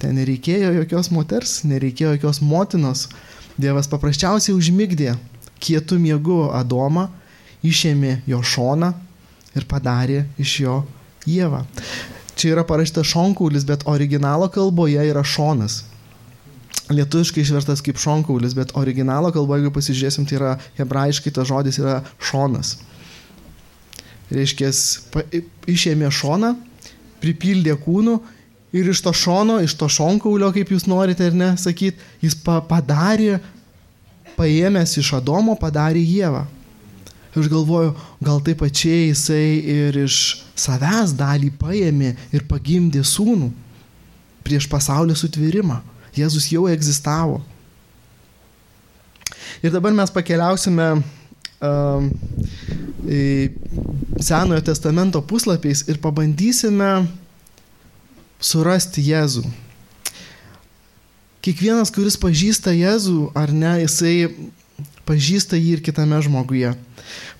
ten 0.01 0.17
nereikėjo 0.17 0.73
jokios 0.79 1.11
moters, 1.13 1.59
nereikėjo 1.69 2.15
jokios 2.15 2.41
motinos. 2.41 3.07
Dievas 3.57 3.89
paprasčiausiai 3.89 4.55
užmigdė 4.57 5.15
kietų 5.61 5.97
miegu 6.01 6.43
Adomą, 6.53 7.07
išėmė 7.65 8.21
jo 8.29 8.41
šoną 8.45 8.93
ir 9.57 9.65
padarė 9.69 10.25
iš 10.41 10.59
jo 10.65 10.77
Jėvą. 11.27 11.63
Čia 12.37 12.53
yra 12.53 12.63
parašyta 12.69 13.01
šonkaulis, 13.05 13.65
bet 13.65 13.85
originalo 13.89 14.49
kalboje 14.53 15.01
yra 15.09 15.23
šonas. 15.25 15.83
lietuviškai 16.89 17.41
išverstas 17.43 17.81
kaip 17.83 17.97
šonkaulis, 17.99 18.53
bet 18.55 18.71
originalo 18.79 19.31
kalba, 19.35 19.57
jeigu 19.57 19.73
pasižiūrėsim, 19.75 20.27
tai 20.27 20.37
yra 20.37 20.51
hebrajiškai 20.77 21.33
tas 21.35 21.49
žodis 21.49 21.79
yra 21.81 21.97
šonas. 22.23 22.77
Reiškia, 24.31 24.69
išėmė 25.67 26.11
šoną, 26.11 26.53
pripildė 27.21 27.75
kūnų 27.81 28.17
ir 28.77 28.89
iš 28.91 29.01
to 29.05 29.13
šono, 29.15 29.59
iš 29.63 29.75
to 29.79 29.89
šonkaulio, 29.91 30.51
kaip 30.55 30.71
jūs 30.73 30.87
norite 30.89 31.27
ar 31.27 31.37
ne 31.37 31.51
sakyti, 31.59 31.99
jis 32.21 32.35
pa 32.43 32.59
padarė, 32.65 33.39
paėmęs 34.37 34.97
iš 35.01 35.15
Adomo, 35.17 35.55
padarė 35.59 36.03
Jėvą. 36.03 36.45
Ir 37.33 37.43
aš 37.43 37.49
galvoju, 37.51 37.93
gal 38.23 38.41
taip 38.45 38.61
pačiai 38.63 39.11
jisai 39.11 39.59
ir 39.61 39.97
iš 40.05 40.17
savęs 40.57 41.13
dalį 41.17 41.51
paėmė 41.59 42.15
ir 42.33 42.45
pagimdė 42.49 43.03
sūnų 43.05 43.51
prieš 44.45 44.65
pasaulio 44.71 45.15
sutvirimą. 45.17 45.81
Jėzus 46.17 46.47
jau 46.49 46.65
egzistavo. 46.71 47.43
Ir 49.61 49.73
dabar 49.73 49.93
mes 49.93 50.11
pakeliausime 50.13 50.87
Senojo 54.19 54.61
testamento 54.61 55.21
puslapiais 55.21 55.85
ir 55.89 55.97
pabandysime 55.97 57.07
surasti 58.37 59.01
Jėzų. 59.01 59.41
Kiekvienas, 61.41 61.89
kuris 61.93 62.17
pažįsta 62.19 62.73
Jėzų 62.75 63.31
ar 63.37 63.53
ne, 63.55 63.73
jisai 63.85 64.29
pažįsta 65.07 65.57
jį 65.57 65.77
ir 65.77 65.83
kitame 65.85 66.19
žmoguje. 66.21 66.75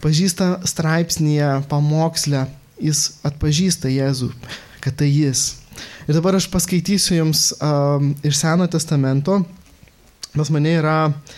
Pažįsta 0.02 0.64
straipsnėje, 0.66 1.52
pamokslę, 1.70 2.48
jis 2.82 3.20
atpažįsta 3.28 3.92
Jėzų, 3.92 4.32
kad 4.82 4.98
tai 4.98 5.12
jis. 5.12 5.58
Ir 6.08 6.18
dabar 6.18 6.40
aš 6.40 6.48
paskaitysiu 6.50 7.20
jums 7.20 7.52
um, 7.60 8.16
iš 8.26 8.40
Seno 8.40 8.66
testamento. 8.72 9.44
Pas 10.34 10.50
mane 10.54 10.72
yra 10.80 11.02
uh, 11.10 11.36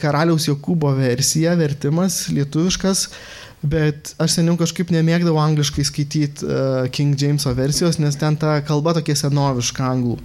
karaliaus 0.00 0.48
Jokūbo 0.48 0.92
versija, 0.96 1.54
vertimas 1.58 2.26
lietuviškas, 2.32 3.06
bet 3.62 4.14
aš 4.22 4.38
seniau 4.38 4.56
kažkaip 4.60 4.90
nemėgdavau 4.92 5.40
angliškai 5.42 5.84
skaityti 5.86 6.46
uh, 6.46 6.88
King 6.94 7.18
Jameso 7.18 7.52
versijos, 7.54 8.00
nes 8.02 8.18
ten 8.18 8.36
ta 8.36 8.58
kalba 8.66 8.96
tokia 8.98 9.16
senoviška 9.18 9.86
anglų. 9.86 10.18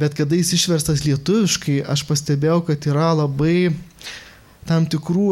Bet 0.00 0.14
kada 0.16 0.38
jis 0.38 0.54
išverstas 0.56 1.02
lietuviškai, 1.04 1.80
aš 1.92 2.06
pastebėjau, 2.08 2.62
kad 2.70 2.86
yra 2.88 3.10
labai 3.18 3.72
tam 4.68 4.86
tikrų, 4.86 5.26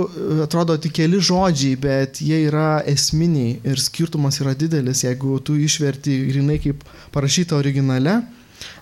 atrodo, 0.44 0.74
tik 0.82 0.96
keli 0.98 1.20
žodžiai, 1.22 1.76
bet 1.78 2.20
jie 2.24 2.40
yra 2.48 2.80
esminiai 2.90 3.58
ir 3.62 3.80
skirtumas 3.80 4.40
yra 4.42 4.54
didelis, 4.58 5.04
jeigu 5.06 5.38
tu 5.44 5.54
išverti 5.60 6.16
grinai 6.32 6.58
kaip 6.62 6.82
parašyta 7.14 7.56
originale, 7.58 8.18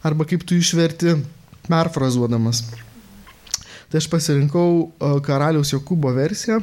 arba 0.06 0.26
kaip 0.28 0.46
tu 0.48 0.56
išverti 0.56 1.18
perfrazuodamas. 1.68 2.64
Tai 3.96 4.02
aš 4.02 4.10
pasirinkau 4.12 4.90
karaliaus 5.24 5.70
Jokūbo 5.72 6.10
versiją 6.12 6.58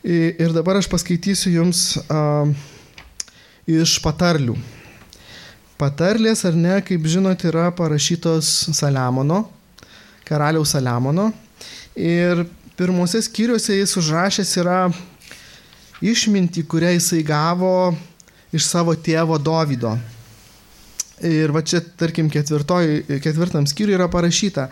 ir 0.00 0.54
dabar 0.56 0.78
aš 0.78 0.86
paskaitysiu 0.88 1.50
jums 1.52 1.82
uh, 2.00 2.48
iš 3.68 3.98
patarlių. 4.00 4.54
Patarlės 5.76 6.46
ar 6.48 6.56
ne, 6.56 6.78
kaip 6.88 7.04
žinote, 7.04 7.50
yra 7.50 7.66
parašytos 7.76 8.48
Saliamono, 8.72 9.42
karaliaus 10.24 10.72
Saliamono. 10.72 11.26
Ir 12.00 12.46
pirmose 12.80 13.20
skyriuose 13.28 13.76
jis 13.76 13.92
užrašęs 14.00 14.54
yra 14.64 14.78
išmintį, 16.00 16.64
kurią 16.64 16.94
jisai 16.94 17.20
gavo 17.28 17.74
iš 18.56 18.70
savo 18.70 18.96
tėvo 18.96 19.36
Dovydo. 19.36 19.92
Ir 21.28 21.52
va 21.52 21.60
čia, 21.60 21.84
tarkim, 21.84 22.32
ketvirtam 22.32 23.68
skyriui 23.68 24.00
yra 24.00 24.08
parašyta, 24.08 24.70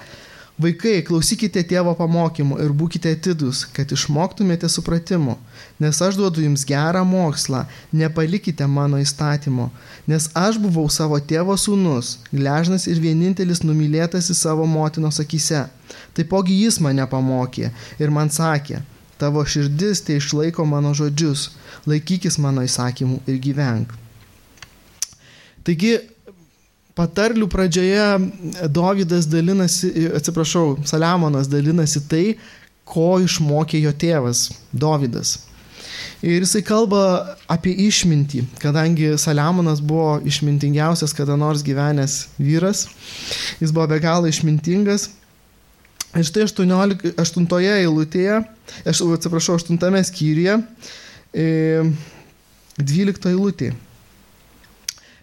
Vaikai, 0.61 0.99
klausykite 1.07 1.63
tėvo 1.65 1.95
pamokymų 1.97 2.59
ir 2.61 2.73
būkite 2.77 3.15
atidus, 3.15 3.63
kad 3.73 3.89
išmoktumėte 3.95 4.69
supratimu, 4.69 5.39
nes 5.81 6.01
aš 6.05 6.19
duodu 6.19 6.43
jums 6.45 6.67
gerą 6.69 7.01
mokslą, 7.09 7.63
nepalikite 7.97 8.67
mano 8.69 9.01
įstatymo, 9.01 9.71
nes 10.11 10.27
aš 10.37 10.59
buvau 10.61 10.85
savo 10.93 11.17
tėvo 11.33 11.57
sūnus, 11.57 12.19
gležnas 12.29 12.85
ir 12.93 13.01
vienintelis 13.01 13.65
numylėtas 13.65 14.29
į 14.35 14.37
savo 14.37 14.67
motinos 14.69 15.23
akise. 15.25 15.63
Taipogi 16.13 16.59
jis 16.61 16.77
mane 16.85 17.09
pamokė 17.09 17.73
ir 17.97 18.13
man 18.13 18.29
sakė, 18.29 18.83
tavo 19.17 19.47
širdis 19.49 20.05
tai 20.05 20.21
išlaiko 20.21 20.69
mano 20.69 20.93
žodžius, 20.93 21.49
laikykis 21.89 22.37
mano 22.37 22.67
įsakymų 22.69 23.23
ir 23.33 23.41
gyvenk. 23.49 23.97
Taigi 25.65 25.97
patarlių 26.99 27.47
pradžioje 27.51 28.07
Dovydas 28.73 29.29
dalinasi, 29.31 29.93
atsiprašau, 30.17 30.79
Saliamonas 30.89 31.51
dalinasi 31.51 32.03
tai, 32.11 32.25
ko 32.91 33.21
išmokė 33.23 33.81
jo 33.85 33.93
tėvas 33.95 34.49
Dovydas. 34.73 35.39
Ir 36.21 36.43
jisai 36.43 36.61
kalba 36.67 37.37
apie 37.49 37.73
išmintį, 37.87 38.43
kadangi 38.61 39.15
Saliamonas 39.21 39.81
buvo 39.81 40.19
išmintingiausias 40.29 41.15
kada 41.17 41.37
nors 41.41 41.63
gyvenęs 41.65 42.27
vyras, 42.37 42.85
jis 43.61 43.73
buvo 43.73 43.87
be 43.89 44.01
galo 44.03 44.29
išmintingas. 44.29 45.09
Ir 46.11 46.27
štai 46.27 46.43
18, 46.45 47.15
8 47.23 47.47
eilutėje, 47.79 48.41
aš 48.83 49.01
atsiprašau, 49.15 49.61
8 49.63 50.03
skyriuje, 50.11 50.59
12 51.33 53.31
eilutėje. 53.31 53.77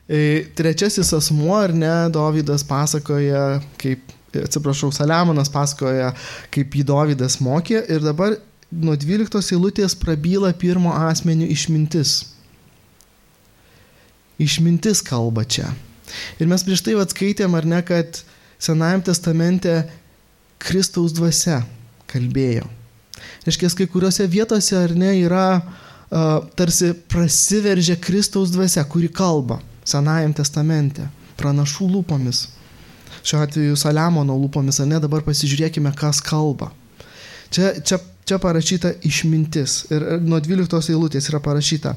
Trečiasis 0.08 1.12
asmuo, 1.12 1.56
ar 1.60 1.74
ne, 1.76 1.91
Dovydas 2.15 2.63
pasakoja, 2.63 3.60
kaip, 3.82 4.06
atsiprašau, 4.39 4.91
Saliamonas 4.96 5.52
pasakoja, 5.52 6.13
kaip 6.54 6.78
jį 6.80 6.86
Dovydas 6.88 7.41
mokė 7.43 7.82
ir 7.91 8.06
dabar 8.06 8.38
nuo 8.72 8.96
12 8.96 9.52
eilutės 9.56 9.98
prabyla 10.00 10.54
pirmo 10.56 10.93
asmenių 10.96 11.50
išmintis. 11.52 12.22
Išmintis 14.39 15.04
kalba 15.04 15.43
čia. 15.43 15.74
Ir 16.39 16.48
mes 16.48 16.63
prieš 16.63 16.86
tai 16.86 16.96
atskaitėm, 17.02 17.56
ar 17.58 17.67
ne, 17.67 17.84
kad 17.84 18.24
Senajame 18.58 19.04
testamente 19.06 19.74
Kristaus 20.58 21.12
dvasia 21.13 21.60
kalbėjo. 22.10 22.65
Reiškia, 23.46 23.70
kai 23.76 23.88
kuriuose 23.91 24.26
vietose, 24.30 24.76
ar 24.80 24.93
ne, 24.98 25.12
yra 25.20 25.60
uh, 25.60 26.48
tarsi 26.58 26.93
prasiveržia 27.12 27.98
Kristaus 28.02 28.54
dvasia, 28.56 28.86
kuri 28.89 29.12
kalba. 29.13 29.60
Senajam 29.88 30.34
testamente, 30.36 31.08
pranašų 31.39 31.88
lūpomis. 31.93 32.47
Šiuo 33.23 33.39
atveju 33.45 33.78
Saliamono 33.80 34.36
lūpomis, 34.39 34.82
ar 34.84 34.89
ne, 34.89 35.00
dabar 35.04 35.23
pasižiūrėkime, 35.23 35.93
kas 35.95 36.19
kalba. 36.23 36.73
Čia, 37.54 37.71
čia, 37.80 38.00
čia 38.28 38.39
parašyta 38.43 38.91
išmintis. 39.08 39.86
Ir 39.93 40.06
nuo 40.23 40.41
12 40.43 40.91
eilutės 40.91 41.30
yra 41.32 41.39
parašyta, 41.43 41.95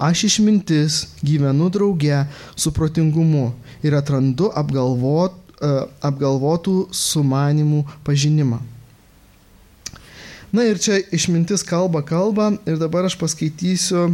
aš 0.00 0.26
išmintis 0.28 1.00
gyvenu 1.24 1.70
drauge 1.72 2.24
su 2.56 2.72
protingumu 2.76 3.50
ir 3.84 3.96
atrandu 3.96 4.50
apgalvot, 4.56 5.36
uh, 5.60 5.86
apgalvotų 6.04 6.90
sumanimų 6.92 7.86
pažinimą. 8.04 8.60
Na 10.52 10.64
ir 10.66 10.80
čia 10.82 10.98
išmintis 11.14 11.62
kalba 11.62 12.02
kalba 12.02 12.50
ir 12.66 12.80
dabar 12.80 13.06
aš 13.06 13.14
paskaitysiu 13.20 14.10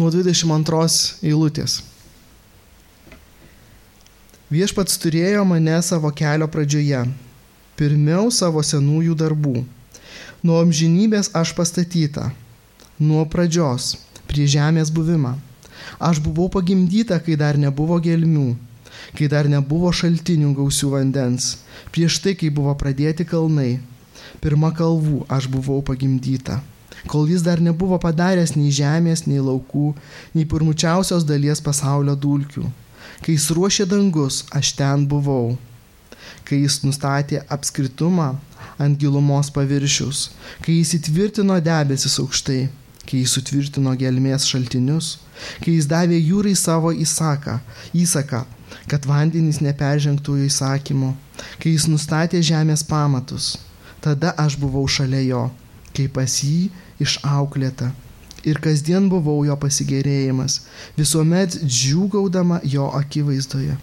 nuo 0.00 0.08
22 0.10 0.88
eilutės. 1.28 1.82
Viešpats 4.46 5.00
turėjo 5.02 5.40
mane 5.42 5.74
savo 5.82 6.06
kelio 6.14 6.46
pradžioje, 6.46 7.00
pirmiau 7.74 8.28
savo 8.30 8.60
senųjų 8.62 9.16
darbų. 9.18 9.64
Nuo 10.46 10.60
amžinybės 10.62 11.32
aš 11.34 11.50
pastatyta, 11.58 12.28
nuo 13.02 13.24
pradžios, 13.32 13.96
prie 14.30 14.46
žemės 14.46 14.94
buvimą. 14.94 15.32
Aš 15.98 16.22
buvau 16.22 16.46
pagimdyta, 16.46 17.18
kai 17.18 17.34
dar 17.34 17.58
nebuvo 17.58 17.98
gelmių, 17.98 18.54
kai 19.18 19.26
dar 19.34 19.50
nebuvo 19.50 19.90
šaltinių 19.90 20.52
gausių 20.60 20.92
vandens, 20.94 21.50
prieš 21.90 22.22
tai, 22.22 22.38
kai 22.38 22.54
buvo 22.54 22.78
pradėti 22.78 23.26
kalnai. 23.26 23.80
Pirma 24.38 24.70
kalvų 24.70 25.24
aš 25.26 25.50
buvau 25.50 25.82
pagimdyta 25.82 26.62
kol 27.10 27.26
jis 27.30 27.42
dar 27.42 27.58
nebuvo 27.62 27.98
padaręs 28.02 28.54
nei 28.54 28.70
žemės, 28.74 29.26
nei 29.26 29.42
laukų, 29.42 29.92
nei 30.34 30.46
pirmučiausios 30.46 31.26
dalies 31.26 31.62
pasaulio 31.62 32.14
dulkių. 32.14 32.66
Kai 33.22 33.36
jis 33.36 33.48
ruošė 33.56 33.86
dangus, 33.88 34.42
aš 34.52 34.74
ten 34.78 35.06
buvau. 35.08 35.56
Kai 36.46 36.60
jis 36.62 36.80
nustatė 36.84 37.40
apskritumą 37.52 38.34
ant 38.82 38.98
gilumos 39.00 39.50
paviršiaus, 39.54 40.30
kai 40.62 40.78
jis 40.78 40.94
įtvirtino 40.98 41.56
debesis 41.64 42.18
aukštai, 42.22 42.66
kai 43.06 43.22
jis 43.22 43.36
sutvirtino 43.38 43.94
gelmės 43.98 44.46
šaltinius, 44.50 45.16
kai 45.62 45.76
jis 45.76 45.88
davė 45.90 46.18
jūrai 46.20 46.54
savo 46.58 46.92
įsaką, 46.92 47.58
įsaką, 48.04 48.44
kad 48.90 49.06
vandenys 49.08 49.62
neperžengtų 49.64 50.40
jo 50.40 50.48
įsakymu, 50.50 51.12
kai 51.62 51.74
jis 51.74 51.86
nustatė 51.90 52.42
žemės 52.44 52.84
pamatus, 52.86 53.54
tada 54.04 54.34
aš 54.46 54.58
buvau 54.60 54.86
šalia 54.90 55.22
jo, 55.26 55.44
kai 55.96 56.10
pas 56.12 56.42
jį 56.44 56.68
išauklėta 57.02 57.92
ir 58.44 58.60
kasdien 58.62 59.08
buvau 59.10 59.44
jo 59.46 59.56
pasigėrėjimas, 59.60 60.60
visuomet 60.98 61.58
džiūgaudama 61.64 62.60
jo 62.64 62.90
akivaizdoje. 62.98 63.76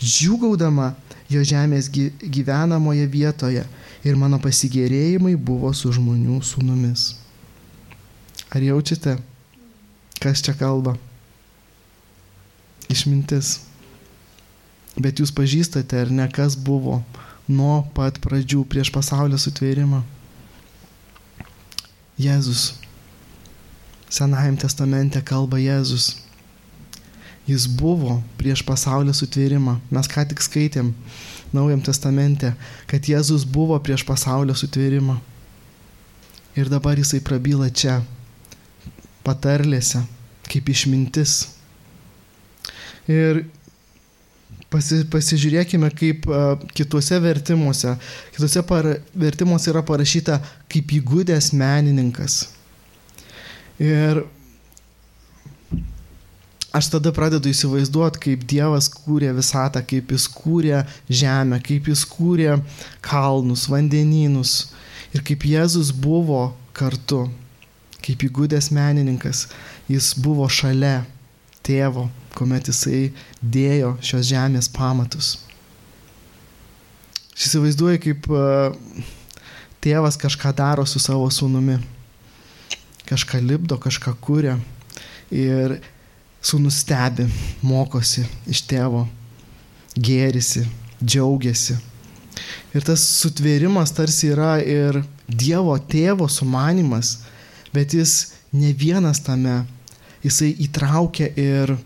Džiūgaudama 0.00 0.94
jo 1.30 1.42
žemės 1.44 1.90
gyvenamoje 1.92 3.06
vietoje 3.12 3.64
ir 4.04 4.16
mano 4.16 4.40
pasigėrėjimai 4.42 5.36
buvo 5.36 5.72
su 5.76 5.92
žmonių 5.92 6.40
sūnumis. 6.44 7.14
Ar 8.50 8.64
jaučiate, 8.64 9.18
kas 10.18 10.42
čia 10.42 10.56
kalba? 10.58 10.96
Išmintis. 12.90 13.60
Bet 14.98 15.20
jūs 15.22 15.30
pažįstate, 15.30 16.00
ar 16.00 16.10
ne, 16.10 16.26
kas 16.34 16.56
buvo 16.58 16.98
nuo 17.46 17.84
pat 17.94 18.18
pradžių 18.22 18.64
prieš 18.66 18.90
pasaulio 18.94 19.38
sutvėrimą. 19.38 20.02
Jėzus. 22.20 22.72
Senajam 24.10 24.58
testamente 24.58 25.22
kalba 25.22 25.60
Jėzus. 25.62 26.16
Jis 27.48 27.66
buvo 27.66 28.20
prieš 28.38 28.62
pasaulio 28.66 29.14
sutvėrimą. 29.16 29.78
Mes 29.90 30.10
ką 30.10 30.26
tik 30.30 30.42
skaitėm 30.44 30.92
Naujam 31.52 31.80
testamente, 31.82 32.52
kad 32.86 33.02
Jėzus 33.02 33.42
buvo 33.42 33.74
prieš 33.82 34.04
pasaulio 34.06 34.54
sutvėrimą. 34.54 35.16
Ir 36.58 36.70
dabar 36.70 36.98
jisai 36.98 37.18
prabyla 37.26 37.70
čia, 37.74 38.00
patarlėse, 39.26 40.02
kaip 40.46 40.70
išmintis. 40.70 41.40
Ir 43.10 43.42
pasi, 44.70 45.02
pasižiūrėkime, 45.10 45.90
kaip 45.98 46.30
uh, 46.30 46.54
kituose 46.76 47.18
vertimuose, 47.22 47.96
kituose 48.36 48.62
par, 48.66 48.86
vertimuose 49.10 49.72
yra 49.74 49.82
parašyta 49.86 50.38
kaip 50.70 50.94
įgūdęs 51.00 51.50
menininkas. 51.58 52.44
Ir 53.80 54.24
aš 56.76 56.90
tada 56.92 57.12
pradedu 57.16 57.48
įsivaizduoti, 57.48 58.20
kaip 58.26 58.42
Dievas 58.48 58.90
kūrė 58.92 59.32
visatą, 59.34 59.80
kaip 59.80 60.12
jis 60.12 60.26
kūrė 60.30 60.82
žemę, 61.08 61.62
kaip 61.64 61.88
jis 61.88 62.04
kūrė 62.08 62.58
kalnus, 63.04 63.64
vandenynus 63.72 64.74
ir 65.16 65.24
kaip 65.26 65.46
Jėzus 65.48 65.94
buvo 65.96 66.50
kartu, 66.76 67.24
kaip 68.04 68.26
įgūdęs 68.28 68.68
menininkas, 68.76 69.46
jis 69.88 70.12
buvo 70.20 70.44
šalia 70.52 71.00
tėvo, 71.66 72.10
kuomet 72.36 72.68
jisai 72.68 73.08
dėjo 73.40 73.94
šios 74.04 74.28
žemės 74.28 74.68
pamatus. 74.72 75.38
Aš 77.32 77.48
įsivaizduoju, 77.48 78.02
kaip 78.04 78.28
tėvas 79.80 80.20
kažką 80.20 80.52
daro 80.52 80.84
su 80.84 81.00
savo 81.00 81.30
sūnumi. 81.32 81.78
Kažką 83.10 83.40
lipdo, 83.42 83.78
kažką 83.82 84.14
kūrė. 84.22 84.54
Ir 85.34 85.78
sūnus 86.42 86.80
stebi, 86.84 87.26
mokosi 87.66 88.24
iš 88.50 88.62
tėvo, 88.70 89.04
gėrisi, 89.98 90.64
džiaugiasi. 91.02 91.76
Ir 92.74 92.86
tas 92.86 93.02
sutvėrimas 93.20 93.92
tarsi 93.94 94.30
yra 94.30 94.58
ir 94.62 95.02
Dievo 95.30 95.76
tėvo 95.78 96.26
sumanimas, 96.30 97.20
bet 97.74 97.94
jis 97.94 98.32
ne 98.52 98.72
vienas 98.74 99.20
tame, 99.22 99.60
jisai 100.24 100.50
įtraukia 100.64 101.28
ir 101.38 101.76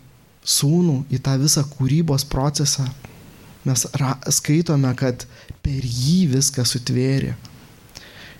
sūnų 0.45 1.03
į 1.13 1.19
tą 1.25 1.35
visą 1.41 1.65
kūrybos 1.75 2.25
procesą. 2.29 2.87
Mes 3.65 3.85
skaitome, 4.37 4.91
kad 4.97 5.25
per 5.65 5.85
jį 5.85 6.35
viską 6.35 6.65
sutvėrė. 6.65 7.33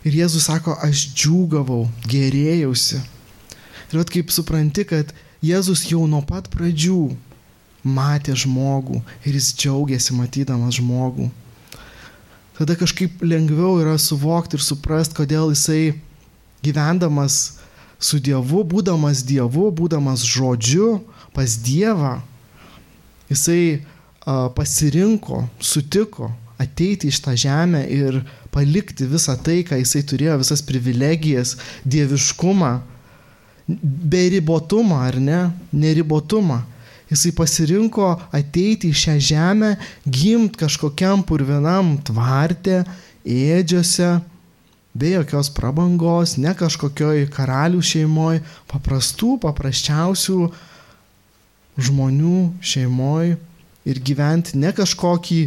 Ir 0.05 0.19
Jėzus 0.19 0.45
sako, 0.45 0.75
aš 0.85 1.07
džiūgavau, 1.17 1.87
gerėjausi. 2.05 2.99
Ir 3.89 3.97
vat 3.97 4.11
kaip 4.13 4.29
supranti, 4.33 4.85
kad 4.85 5.09
Jėzus 5.45 5.87
jau 5.89 6.03
nuo 6.09 6.21
pat 6.25 6.45
pradžių 6.53 7.15
matė 7.85 8.35
žmogų 8.37 8.99
ir 9.25 9.37
jis 9.37 9.51
džiaugiasi 9.57 10.13
matydamas 10.17 10.77
žmogų. 10.77 11.31
Tada 12.55 12.77
kažkaip 12.79 13.19
lengviau 13.25 13.81
yra 13.81 13.97
suvokti 13.99 14.57
ir 14.57 14.63
suprasti, 14.63 15.17
kodėl 15.17 15.51
jisai 15.51 15.97
gyvendamas 16.65 17.57
su 17.99 18.21
Dievu, 18.21 18.63
būdamas 18.63 19.25
Dievu, 19.25 19.67
būdamas 19.73 20.23
žodžiu 20.25 21.01
pas 21.35 21.57
Dievą, 21.65 22.19
jisai 23.29 23.81
a, 24.21 24.47
pasirinko, 24.55 25.47
sutiko 25.59 26.31
ateiti 26.61 27.09
iš 27.11 27.19
tą 27.25 27.35
žemę 27.35 27.83
ir 27.91 28.21
palikti 28.55 29.07
visą 29.11 29.35
tai, 29.43 29.61
ką 29.67 29.77
jisai 29.81 30.03
turėjo, 30.07 30.39
visas 30.41 30.63
privilegijas, 30.65 31.57
dieviškumą 31.83 32.73
beribotumą, 33.67 35.01
ar 35.01 35.19
ne, 35.19 35.41
neribotumą. 35.73 36.61
Jisai 37.09 37.33
pasirinko 37.37 38.15
ateiti 38.33 38.89
į 38.89 38.97
šią 38.97 39.15
žemę, 39.21 39.75
gimt 40.05 40.55
kažkokiam 40.57 41.21
purvinam 41.25 41.95
tvartė, 42.05 42.81
ėdžiose, 43.25 44.09
be 44.95 45.11
jokios 45.13 45.51
prabangos, 45.53 46.37
ne 46.41 46.53
kažkokioj 46.57 47.27
karalių 47.33 47.81
šeimoje, 47.85 48.41
paprastų, 48.71 49.35
paprasčiausių 49.43 50.39
žmonių 51.85 52.39
šeimoje 52.63 53.35
ir 53.85 54.01
gyventi 54.01 54.57
ne 54.57 54.71
kažkokį 54.73 55.41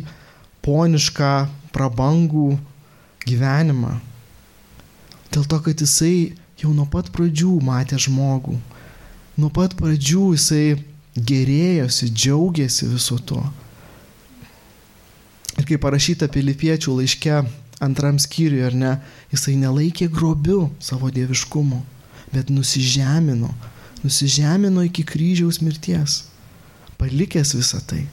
ponišką, 0.63 1.33
prabangų 1.75 2.53
gyvenimą. 3.29 3.95
Dėl 5.33 5.45
to, 5.45 5.61
kad 5.65 5.81
jisai 5.85 6.35
jau 6.59 6.73
nuo 6.75 6.87
pat 6.91 7.11
pradžių 7.15 7.59
matė 7.65 7.99
žmogų. 8.01 8.57
Nuo 9.39 9.51
pat 9.55 9.77
pradžių 9.79 10.33
jisai 10.35 10.65
gerėjosi, 11.15 12.11
džiaugiasi 12.11 12.89
visu 12.91 13.19
tuo. 13.27 13.45
Ir 15.59 15.67
kaip 15.67 15.83
parašyta 15.83 16.29
Pilipiečių 16.31 17.01
laiške 17.01 17.41
antram 17.83 18.19
skyriui, 18.23 18.63
ar 18.67 18.75
ne, 18.75 18.93
jisai 19.33 19.57
nelaikė 19.59 20.09
grobiu 20.11 20.69
savo 20.83 21.11
dieviškumo, 21.15 21.81
bet 22.35 22.51
nusižemino, 22.51 23.51
nusižemino 24.05 24.85
iki 24.87 25.05
kryžiaus 25.07 25.61
mirties, 25.63 26.25
palikęs 26.99 27.55
visą 27.59 27.83
tai. 27.87 28.05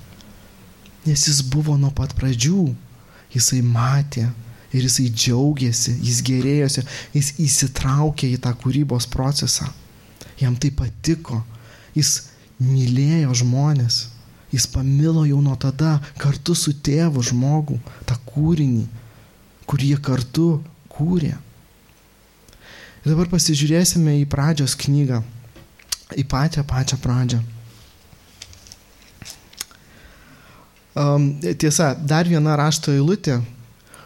Nes 1.06 1.28
jis 1.30 1.44
buvo 1.46 1.78
nuo 1.78 1.92
pat 1.94 2.16
pradžių, 2.18 2.72
jisai 3.34 3.62
matė, 3.66 4.30
ir 4.76 4.84
jisai 4.84 5.08
džiaugiasi, 5.14 5.96
jis 6.04 6.22
gerėjosi, 6.26 6.84
jis 7.16 7.32
įsitraukė 7.46 8.34
į 8.36 8.42
tą 8.44 8.52
kūrybos 8.60 9.08
procesą. 9.12 9.70
Jam 10.42 10.58
tai 10.60 10.74
patiko, 10.76 11.40
jis 11.96 12.18
mylėjo 12.60 13.36
žmonės, 13.42 14.02
jis 14.52 14.68
pamilo 14.72 15.26
jau 15.28 15.40
nuo 15.44 15.56
tada 15.60 15.98
kartu 16.20 16.56
su 16.56 16.76
tėvu 16.84 17.24
žmogų 17.24 17.80
tą 18.08 18.18
kūrinį, 18.28 18.86
kurį 19.70 19.94
jie 19.94 20.02
kartu 20.04 20.50
kūrė. 20.92 21.34
Ir 23.06 23.12
dabar 23.14 23.30
pasižiūrėsime 23.32 24.20
į 24.22 24.30
pradžios 24.30 24.76
knygą, 24.82 25.22
į 26.18 26.24
pačią 26.30 26.64
pačią 26.68 27.00
pradžią. 27.04 27.42
Um, 30.96 31.34
tiesa, 31.60 31.92
dar 32.00 32.24
viena 32.24 32.56
rašto 32.56 32.94
eilutė, 32.96 33.42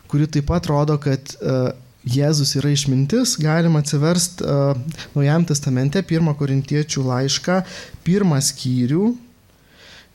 kuri 0.10 0.28
taip 0.28 0.50
pat 0.50 0.68
rodo, 0.70 0.98
kad 1.02 1.36
uh, 1.40 1.70
Jėzus 2.10 2.56
yra 2.58 2.72
išmintis, 2.74 3.36
galima 3.42 3.82
atsiversti 3.84 4.46
uh, 4.48 4.78
Naujam 5.14 5.44
testamente, 5.46 6.02
1 6.02 6.32
korintiečių 6.40 7.04
laišką, 7.06 7.60
pirmą 8.08 8.40
skyrių 8.42 9.10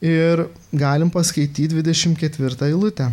ir 0.05 0.47
galim 0.73 1.13
paskaityti 1.13 1.69
24 1.77 2.69
eilutę. 2.71 3.11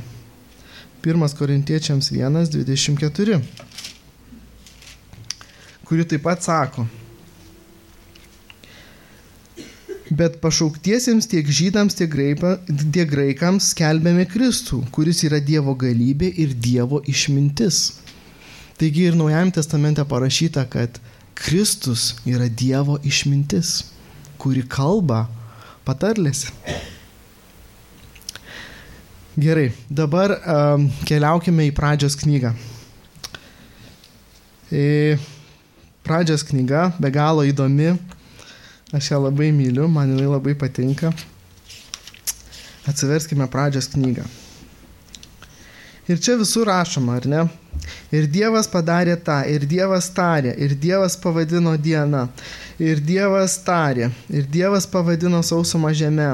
1 1.01 1.37
korintiečiams 1.37 2.11
1.24, 2.13 3.41
kuri 5.85 6.05
taip 6.05 6.23
pat 6.23 6.43
sako, 6.45 6.85
Bet 10.11 10.41
pašauktiesiems 10.43 11.29
tiek 11.31 11.47
žydams, 11.47 11.95
tiek, 11.95 12.09
greipa, 12.11 12.57
tiek 12.67 13.07
graikams 13.07 13.69
skelbėme 13.71 14.25
Kristų, 14.27 14.81
kuris 14.91 15.23
yra 15.23 15.39
Dievo 15.39 15.71
galybė 15.79 16.27
ir 16.43 16.51
Dievo 16.51 16.99
išmintis. 17.07 18.01
Taigi 18.75 19.05
ir 19.07 19.15
Naujajame 19.15 19.55
testamente 19.55 20.03
parašyta, 20.03 20.65
kad 20.67 20.99
Kristus 21.37 22.17
yra 22.27 22.49
Dievo 22.51 22.97
išmintis, 23.07 23.85
kuri 24.41 24.65
kalba 24.67 25.29
patarlėse. 25.87 26.51
Gerai, 29.39 29.69
dabar 29.87 30.35
um, 30.43 30.89
keliaukime 31.07 31.69
į 31.69 31.75
pradžios 31.77 32.19
knygą. 32.19 32.51
E, 34.75 35.15
pradžios 36.03 36.43
knyga 36.51 36.89
be 36.99 37.09
galo 37.15 37.47
įdomi, 37.47 37.93
Aš 38.91 39.11
ją 39.11 39.21
labai 39.23 39.51
myliu, 39.55 39.87
man 39.87 40.09
jinai 40.11 40.27
labai 40.27 40.55
patinka. 40.59 41.13
Atsiverskime 42.89 43.47
pradžios 43.47 43.87
knygą. 43.93 44.25
Ir 46.11 46.19
čia 46.19 46.35
visur 46.35 46.67
rašoma, 46.67 47.15
ar 47.21 47.27
ne? 47.29 47.41
Ir 48.11 48.25
Dievas 48.27 48.67
padarė 48.67 49.15
tą, 49.23 49.37
ir 49.47 49.63
Dievas 49.69 50.09
tarė, 50.11 50.51
ir 50.59 50.73
Dievas 50.75 51.15
pavadino 51.21 51.77
dieną, 51.79 52.25
ir 52.83 52.99
Dievas 53.05 53.55
tarė, 53.63 54.09
ir 54.27 54.49
Dievas 54.51 54.89
pavadino 54.91 55.39
sausumą 55.45 55.93
žemę, 55.95 56.33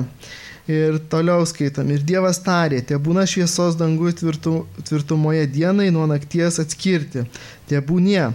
Ir 0.67 0.97
toliau 1.07 1.45
skaitom. 1.47 1.87
Ir 1.95 2.01
Dievas 2.03 2.41
tarė, 2.43 2.81
te 2.83 2.97
būna 2.99 3.23
šviesos 3.23 3.77
dangų 3.79 4.11
tvirtu, 4.19 4.65
tvirtumoje 4.89 5.45
dienai 5.47 5.87
nuo 5.95 6.03
nakties 6.11 6.59
atskirti. 6.59 7.23
Te 7.69 7.79
būnie. 7.79 8.25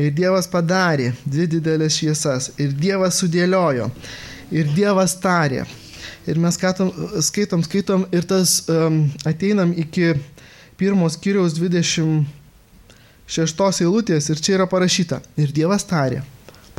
Ir 0.00 0.14
Dievas 0.16 0.48
padarė 0.48 1.12
dvi 1.26 1.46
didelės 1.56 1.98
šviesas. 1.98 2.50
Ir 2.56 2.72
Dievas 2.72 3.20
sudėliojo. 3.20 3.90
Ir 4.48 4.72
Dievas 4.72 5.12
tarė. 5.20 5.66
Ir 6.24 6.40
mes 6.40 6.56
skaitom, 6.56 6.88
skaitom, 7.20 7.60
skaitom 7.68 8.06
ir 8.16 8.24
tas 8.32 8.64
um, 8.72 9.12
ateinam 9.28 9.76
iki 9.76 10.14
pirmos 10.80 11.20
kiriaus 11.20 11.52
26 11.58 12.24
eilutės 13.84 14.30
ir 14.32 14.40
čia 14.40 14.56
yra 14.56 14.66
parašyta. 14.72 15.20
Ir 15.36 15.52
Dievas 15.52 15.84
tarė, 15.92 16.24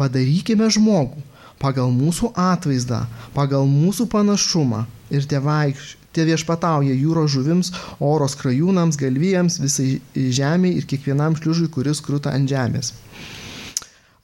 padarykime 0.01 0.65
žmogų 0.73 1.21
pagal 1.61 1.91
mūsų 1.93 2.31
atvaizdą, 2.39 3.05
pagal 3.35 3.67
mūsų 3.69 4.07
panašumą 4.11 4.83
ir 5.13 5.27
tėvaikš, 5.29 5.95
tie 6.15 6.25
viešpatauja 6.27 6.95
jūros 6.95 7.33
žuvims, 7.33 7.71
oros 8.03 8.37
krajūnams, 8.39 8.97
galvijams, 8.99 9.59
visai 9.63 9.99
žemė 10.15 10.75
ir 10.77 10.87
kiekvienam 10.89 11.35
šliužui, 11.39 11.69
kuris 11.73 12.01
krūta 12.03 12.33
ant 12.35 12.49
žemės. 12.51 12.93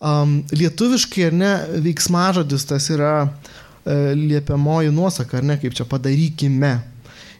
Um, 0.01 0.39
lietuviškai 0.55 1.27
ar 1.27 1.35
ne 1.37 1.51
veiksmažodis 1.83 2.63
tas 2.65 2.87
yra 2.89 3.11
e, 3.21 4.15
liepiamoji 4.17 4.89
nuosaka, 4.95 5.37
ar 5.37 5.45
ne, 5.45 5.59
kaip 5.61 5.75
čia 5.77 5.85
padarykime. 5.85 6.71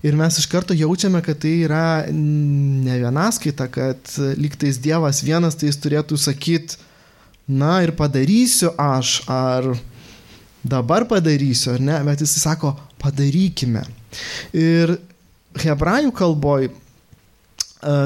Ir 0.06 0.18
mes 0.18 0.38
iš 0.38 0.46
karto 0.50 0.76
jaučiame, 0.78 1.24
kad 1.26 1.40
tai 1.42 1.56
yra 1.66 1.86
ne 2.14 3.00
vienaskaita, 3.02 3.68
kad 3.74 4.14
lygtais 4.38 4.78
Dievas 4.82 5.24
vienas, 5.26 5.58
tai 5.58 5.70
jis 5.70 5.82
turėtų 5.82 6.18
sakyti, 6.22 6.78
na 7.52 7.82
ir 7.86 7.94
padarysiu 7.98 8.72
aš, 8.80 9.22
ar 9.30 9.74
dabar 10.64 11.06
padarysiu, 11.10 11.76
ar 11.76 11.84
ne, 11.84 11.98
bet 12.08 12.24
jis 12.24 12.38
sako, 12.42 12.74
padarykime. 13.02 13.84
Ir 14.56 14.96
hebrajų 15.62 16.12
kalboj 16.16 16.70
e, 16.70 16.74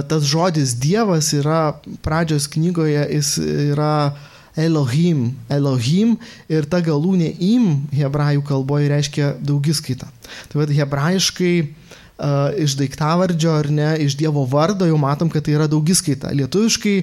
tas 0.10 0.25
žodis 0.25 0.75
Dievas 0.81 1.34
yra 1.36 1.75
pradžios 2.05 2.47
knygoje, 2.51 3.03
jis 3.17 3.36
yra 3.71 4.15
Elohim, 4.55 5.34
Elohim 5.51 6.15
ir 6.47 6.67
ta 6.71 6.79
galūnė 6.79 7.34
im 7.43 7.65
hebrajų 7.91 8.43
kalboje 8.47 8.88
reiškia 8.88 9.34
daugiskaitą. 9.43 10.08
Tai 10.47 10.62
vad 10.62 10.71
hebrajiškai 10.71 11.55
uh, 11.60 12.55
iš 12.63 12.77
daiktavardžio 12.79 13.51
ar 13.51 13.67
ne, 13.67 13.89
iš 14.05 14.15
Dievo 14.15 14.45
vardo 14.47 14.88
jau 14.88 14.97
matom, 14.99 15.29
kad 15.29 15.43
tai 15.43 15.58
yra 15.58 15.67
daugiskaita. 15.67 16.31
Lietuviškai 16.31 16.95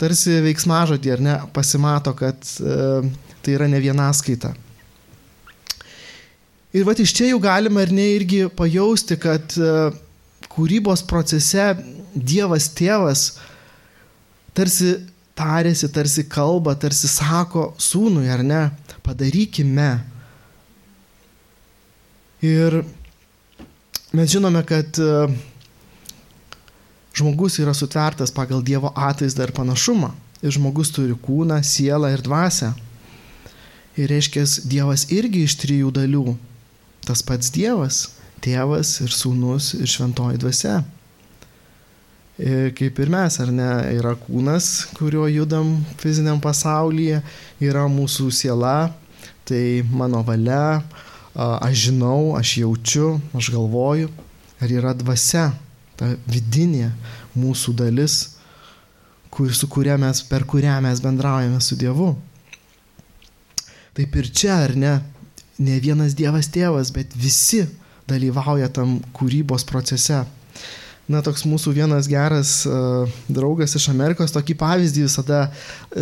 tarsi 0.00 0.40
veiksmažodį 0.44 1.12
ar 1.12 1.22
ne 1.24 1.36
pasimato, 1.54 2.14
kad 2.16 2.40
uh, 2.64 3.04
tai 3.44 3.56
yra 3.58 3.68
ne 3.68 3.80
viena 3.82 4.08
skaita. 4.16 4.54
Ir 6.70 6.86
va 6.86 6.94
iš 6.94 7.10
čia 7.16 7.32
jau 7.32 7.40
galima 7.42 7.82
ir 7.82 7.90
ne 7.90 8.04
irgi 8.14 8.44
pajausti, 8.54 9.16
kad 9.18 9.56
e, 9.58 9.70
kūrybos 10.52 11.02
procese 11.02 11.72
Dievas 12.14 12.68
tėvas 12.78 13.24
tarsi 14.54 14.92
tarėsi, 15.38 15.88
tarsi 15.90 16.24
kalba, 16.30 16.76
tarsi 16.78 17.10
sako 17.10 17.72
sūnui, 17.80 18.28
ar 18.30 18.44
ne, 18.46 18.62
padarykime. 19.02 19.90
Ir 22.46 22.80
mes 24.14 24.30
žinome, 24.30 24.62
kad 24.68 25.02
e, 25.02 25.10
žmogus 27.20 27.60
yra 27.62 27.74
sutvertas 27.76 28.32
pagal 28.34 28.64
Dievo 28.64 28.92
atvaizdą 28.96 29.46
ir 29.46 29.54
panašumą. 29.56 30.12
Ir 30.40 30.54
žmogus 30.56 30.92
turi 30.96 31.14
kūną, 31.14 31.60
sielą 31.64 32.14
ir 32.14 32.24
dvasę. 32.24 32.72
Ir 34.00 34.08
reiškia, 34.08 34.46
Dievas 34.70 35.10
irgi 35.12 35.44
iš 35.44 35.58
trijų 35.60 35.92
dalių 35.92 36.38
tas 37.06 37.22
pats 37.26 37.50
Dievas, 37.52 38.04
tėvas 38.44 38.98
ir 39.04 39.12
sūnus 39.14 39.74
ir 39.78 39.88
šventoji 39.90 40.40
dvasia. 40.40 40.80
Ir 42.40 42.70
kaip 42.76 42.96
ir 43.02 43.10
mes, 43.12 43.36
ar 43.42 43.50
ne, 43.52 43.70
yra 43.98 44.14
kūnas, 44.16 44.70
kuriuo 44.96 45.26
judam 45.28 45.74
fiziniam 46.00 46.40
pasaulyje, 46.40 47.20
yra 47.60 47.84
mūsų 47.90 48.30
siela, 48.32 48.92
tai 49.48 49.82
mano 49.90 50.22
valia, 50.24 50.80
aš 51.34 51.88
žinau, 51.88 52.36
aš 52.38 52.56
jaučiu, 52.62 53.10
aš 53.36 53.50
galvoju, 53.52 54.08
ar 54.60 54.72
yra 54.72 54.94
dvasia, 54.96 55.50
ta 56.00 56.14
vidinė 56.30 56.90
mūsų 57.36 57.76
dalis, 57.76 58.18
kur, 59.30 59.52
su 59.54 59.68
kuria 59.70 59.98
mes, 60.00 60.24
per 60.26 60.46
kurią 60.48 60.80
mes 60.82 61.02
bendraujame 61.04 61.60
su 61.62 61.76
Dievu. 61.78 62.14
Taip 63.96 64.16
ir 64.16 64.30
čia, 64.32 64.62
ar 64.64 64.74
ne, 64.78 64.96
ne 65.60 65.78
vienas 65.82 66.16
Dievas 66.16 66.48
tėvas, 66.50 66.92
bet 66.94 67.12
visi 67.14 67.66
dalyvauja 68.10 68.70
tam 68.72 68.98
kūrybos 69.14 69.66
procese. 69.68 70.24
Na, 71.10 71.18
toks 71.26 71.42
mūsų 71.42 71.72
vienas 71.74 72.06
geras 72.06 72.52
uh, 72.70 73.10
draugas 73.26 73.72
iš 73.74 73.88
Amerikos 73.90 74.30
tokį 74.30 74.54
pavyzdį 74.60 75.08
visada 75.08 75.40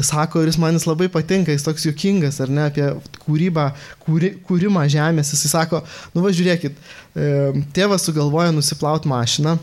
sako 0.04 0.42
ir 0.42 0.50
jis 0.50 0.58
man 0.60 0.76
jis 0.76 0.84
labai 0.84 1.08
patinka, 1.12 1.54
jis 1.54 1.64
toks 1.64 1.86
juokingas, 1.86 2.42
ar 2.44 2.52
ne, 2.52 2.66
apie 2.68 2.90
kūrybą, 3.24 3.70
kūri, 4.04 4.34
kūrimą 4.44 4.84
žemės. 4.92 5.32
Jis 5.32 5.46
sako, 5.48 5.80
nu 6.12 6.26
važiuokit, 6.26 6.76
uh, 6.76 7.56
tėvas 7.76 8.04
sugalvoja 8.04 8.52
nusiplaut 8.52 9.08
mašiną, 9.08 9.56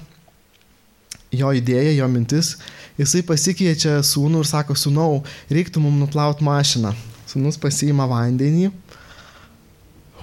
jo 1.39 1.51
idėja, 1.55 1.93
jo 1.99 2.07
mintis, 2.11 2.55
jisai 2.99 3.23
pasikeičia 3.27 3.99
sūnų 4.05 4.43
ir 4.43 4.49
sako, 4.49 4.77
sūnau, 4.79 5.23
reiktų 5.51 5.83
mums 5.83 6.05
nuplaut 6.05 6.43
mašiną. 6.45 6.93
Sūnus 7.29 7.59
pasiima 7.59 8.07
vandenį, 8.07 8.69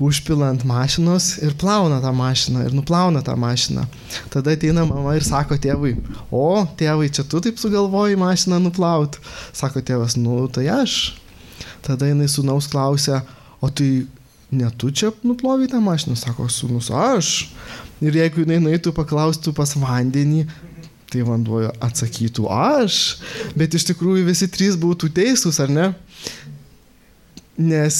užpila 0.02 0.48
ant 0.50 0.64
mašinos 0.66 1.36
ir 1.44 1.54
plauna 1.58 2.00
tą 2.02 2.12
mašiną 2.16 2.64
ir 2.66 2.74
nuplauna 2.74 3.22
tą 3.22 3.36
mašiną. 3.36 3.84
Tada 4.32 4.54
ateina 4.56 4.86
mama 4.88 5.14
ir 5.16 5.24
sako 5.26 5.58
tėvui, 5.60 5.94
o 6.32 6.64
tėvai, 6.78 7.10
čia 7.12 7.24
tu 7.28 7.42
taip 7.44 7.60
sugalvoji 7.60 8.18
mašiną 8.18 8.58
nuplaut. 8.62 9.18
Sako 9.52 9.84
tėvas, 9.84 10.16
nu 10.16 10.46
tai 10.48 10.66
aš. 10.72 11.14
Tada 11.82 12.08
jinai 12.08 12.28
sunaus 12.30 12.70
klausia, 12.70 13.22
o 13.60 13.70
tai 13.70 14.06
ne 14.52 14.68
tu 14.76 14.90
čia 14.90 15.12
nuplovai 15.24 15.68
tą 15.70 15.80
mašiną, 15.82 16.16
sako 16.18 16.48
sunus 16.48 16.90
aš. 16.90 17.50
Ir 18.02 18.16
jeigu 18.18 18.42
jinai 18.42 18.58
nueitų 18.62 18.94
paklaustų 18.96 19.54
pas 19.54 19.76
vandenį, 19.78 20.46
tai 21.12 21.24
vanduo 21.26 21.66
atsakytų 21.84 22.46
aš, 22.48 22.98
bet 23.58 23.76
iš 23.76 23.86
tikrųjų 23.92 24.26
visi 24.28 24.48
trys 24.50 24.78
būtų 24.80 25.12
teisūs, 25.14 25.60
ar 25.62 25.72
ne? 25.72 25.88
Nes 27.60 27.96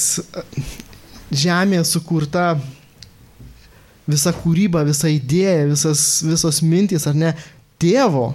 žemė 1.32 1.82
sukurta 1.84 2.54
visa 4.08 4.32
kūryba, 4.34 4.82
visa 4.88 5.10
idėja, 5.12 5.68
visas, 5.70 6.22
visos 6.24 6.62
mintys, 6.64 7.06
ar 7.06 7.18
ne, 7.18 7.34
tėvo, 7.80 8.32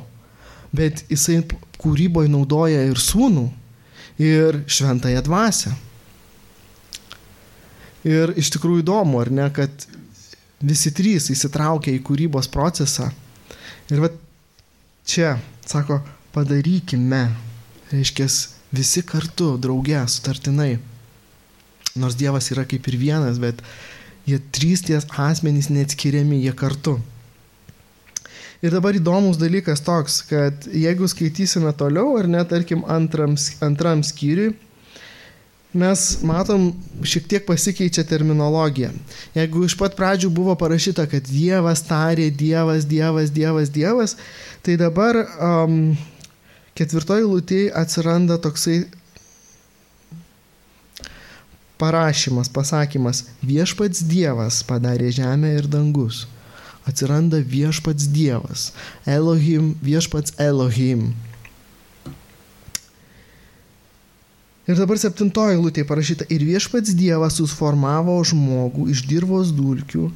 bet 0.75 1.03
jisai 1.11 1.41
kūryboje 1.81 2.31
naudoja 2.31 2.85
ir 2.87 3.01
sūnų, 3.01 3.47
ir 4.21 4.61
šventąją 4.69 5.21
dvasę. 5.25 5.73
Ir 8.07 8.33
iš 8.39 8.51
tikrųjų 8.55 8.85
įdomu, 8.85 9.19
ar 9.21 9.31
ne, 9.33 9.47
kad 9.53 9.87
visi 10.63 10.93
trys 10.95 11.29
įsitraukia 11.33 11.93
į 11.93 12.03
kūrybos 12.05 12.49
procesą. 12.49 13.09
Ir 13.91 14.01
va 14.03 14.11
čia, 15.07 15.37
sako, 15.65 16.01
padarykime, 16.35 17.23
reiškia, 17.93 18.27
visi 18.75 19.01
kartu, 19.07 19.55
drauge, 19.61 20.03
sutartinai 20.11 20.75
nors 21.97 22.15
Dievas 22.17 22.51
yra 22.53 22.65
kaip 22.69 22.87
ir 22.87 22.97
vienas, 23.01 23.39
bet 23.41 23.61
jie 24.27 24.39
trys 24.53 24.83
ties 24.85 25.07
asmenys 25.17 25.71
neatskiriami, 25.73 26.41
jie 26.45 26.53
kartu. 26.57 26.97
Ir 28.65 28.73
dabar 28.73 28.97
įdomus 28.97 29.37
dalykas 29.37 29.83
toks, 29.85 30.21
kad 30.29 30.65
jeigu 30.73 31.09
skaitysime 31.09 31.73
toliau, 31.77 32.15
ar 32.17 32.29
net, 32.29 32.49
tarkim, 32.49 32.81
antram, 32.89 33.35
antram 33.61 34.01
skyriui, 34.05 34.55
mes 35.77 36.03
matom, 36.25 36.69
šiek 37.05 37.27
tiek 37.29 37.45
pasikeičia 37.47 38.03
terminologija. 38.07 38.91
Jeigu 39.37 39.65
iš 39.67 39.77
pat 39.79 39.95
pradžių 39.97 40.31
buvo 40.33 40.55
parašyta, 40.59 41.07
kad 41.09 41.27
Dievas 41.29 41.83
tarė, 41.87 42.29
Dievas, 42.33 42.87
Dievas, 42.89 43.31
Dievas, 43.33 43.71
Dievas, 43.73 44.15
tai 44.65 44.77
dabar 44.81 45.19
um, 45.23 45.95
ketvirtoji 46.77 47.27
lūtėjai 47.27 47.73
atsiranda 47.81 48.39
toksai 48.41 48.81
parašymas, 51.77 52.49
pasakymas 52.49 53.23
viešpats 53.45 54.01
Dievas 54.09 54.63
padarė 54.67 55.11
žemę 55.13 55.53
ir 55.59 55.69
dangus. 55.69 56.25
Atsiranda 56.87 57.41
viešpats 57.43 58.07
Dievas. 58.13 58.71
Elohim, 59.05 59.75
viešpats 59.83 60.37
Elohim. 60.39 61.11
Ir 64.67 64.75
dabar 64.75 64.99
septintoji 64.99 65.59
lūtė 65.61 65.85
parašyta, 65.87 66.27
ir 66.27 66.43
viešpats 66.43 66.95
Dievas 66.97 67.37
susformavo 67.39 68.17
žmogų 68.27 68.89
iš 68.91 69.05
dirvos 69.07 69.53
dulkių 69.55 70.09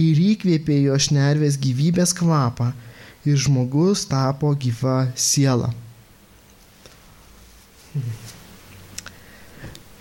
ir 0.00 0.20
įkvėpė 0.34 0.82
jo 0.88 0.98
šnervės 1.00 1.56
gyvybės 1.62 2.12
kvapą 2.18 2.72
ir 3.24 3.40
žmogus 3.40 4.04
tapo 4.10 4.52
gyva 4.60 5.06
siela. 5.16 5.72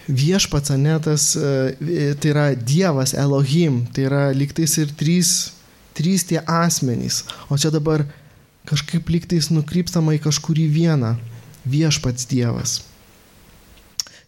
viešpats 0.08 0.72
anetas, 0.72 1.36
e, 1.36 2.16
tai 2.20 2.30
yra 2.30 2.56
Dievas, 2.56 3.14
Elohim, 3.14 3.86
tai 3.94 4.08
yra 4.08 4.32
liktais 4.32 4.78
ir 4.78 4.92
trys, 4.92 5.54
trys 5.94 6.24
tie 6.28 6.42
asmenys. 6.46 7.24
O 7.50 7.58
čia 7.58 7.72
dabar 7.72 8.06
kažkaip 8.68 9.10
liktais 9.10 9.50
nukrypstama 9.50 10.16
į 10.18 10.24
kažkurį 10.28 10.68
vieną 10.72 11.16
viešpats 11.66 12.28
Dievas. 12.28 12.82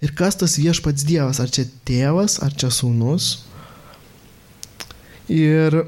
Ir 0.05 0.13
kas 0.13 0.37
tas 0.37 0.59
viešpats 0.61 1.05
Dievas? 1.07 1.41
Ar 1.41 1.49
čia 1.49 1.65
tėvas, 1.87 2.37
ar 2.45 2.53
čia 2.53 2.69
sūnus? 2.69 3.31
Ir 5.33 5.79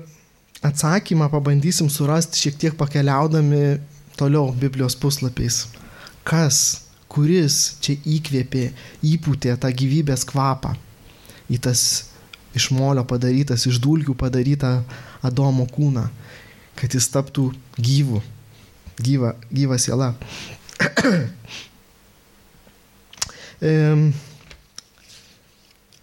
atsakymą 0.65 1.27
pabandysim 1.29 1.91
surasti 1.93 2.41
šiek 2.41 2.57
tiek 2.57 2.77
pakeliaudami 2.79 3.77
toliau 4.17 4.49
Biblijos 4.57 4.97
puslapiais. 4.97 5.67
Kas, 6.25 6.87
kuris 7.13 7.77
čia 7.85 7.93
įkvėpė, 8.17 8.65
įpūtė 9.05 9.53
tą 9.61 9.69
gyvybės 9.69 10.25
kvapą 10.27 10.73
į 11.47 11.59
tas 11.63 11.81
iš 12.57 12.71
molio 12.75 13.03
padarytas, 13.07 13.67
iš 13.69 13.79
dulkių 13.83 14.15
padarytą 14.17 14.81
Adomo 15.25 15.67
kūną, 15.69 16.07
kad 16.77 16.93
jis 16.93 17.09
taptų 17.13 17.51
gyvų, 17.77 18.21
gyva, 19.01 19.35
gyva 19.51 19.77
siela. 19.81 20.13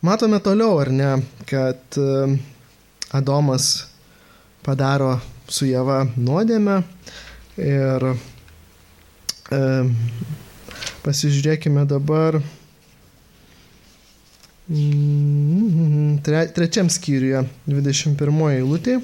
Matome 0.05 0.41
toliau, 0.43 0.81
ar 0.83 0.91
ne, 0.91 1.11
kad 1.47 1.99
Adomas 3.15 3.87
padaro 4.65 5.21
su 5.47 5.69
Jėva 5.69 6.01
nuodėmę 6.17 6.81
ir 7.61 8.07
e, 8.11 9.61
pasižiūrėkime 11.05 11.85
dabar 11.87 12.41
mm, 14.67 16.19
tre, 16.27 16.47
trečiam 16.57 16.91
skyriuje, 16.91 17.45
21 17.69 18.43
eilutė, 18.57 18.99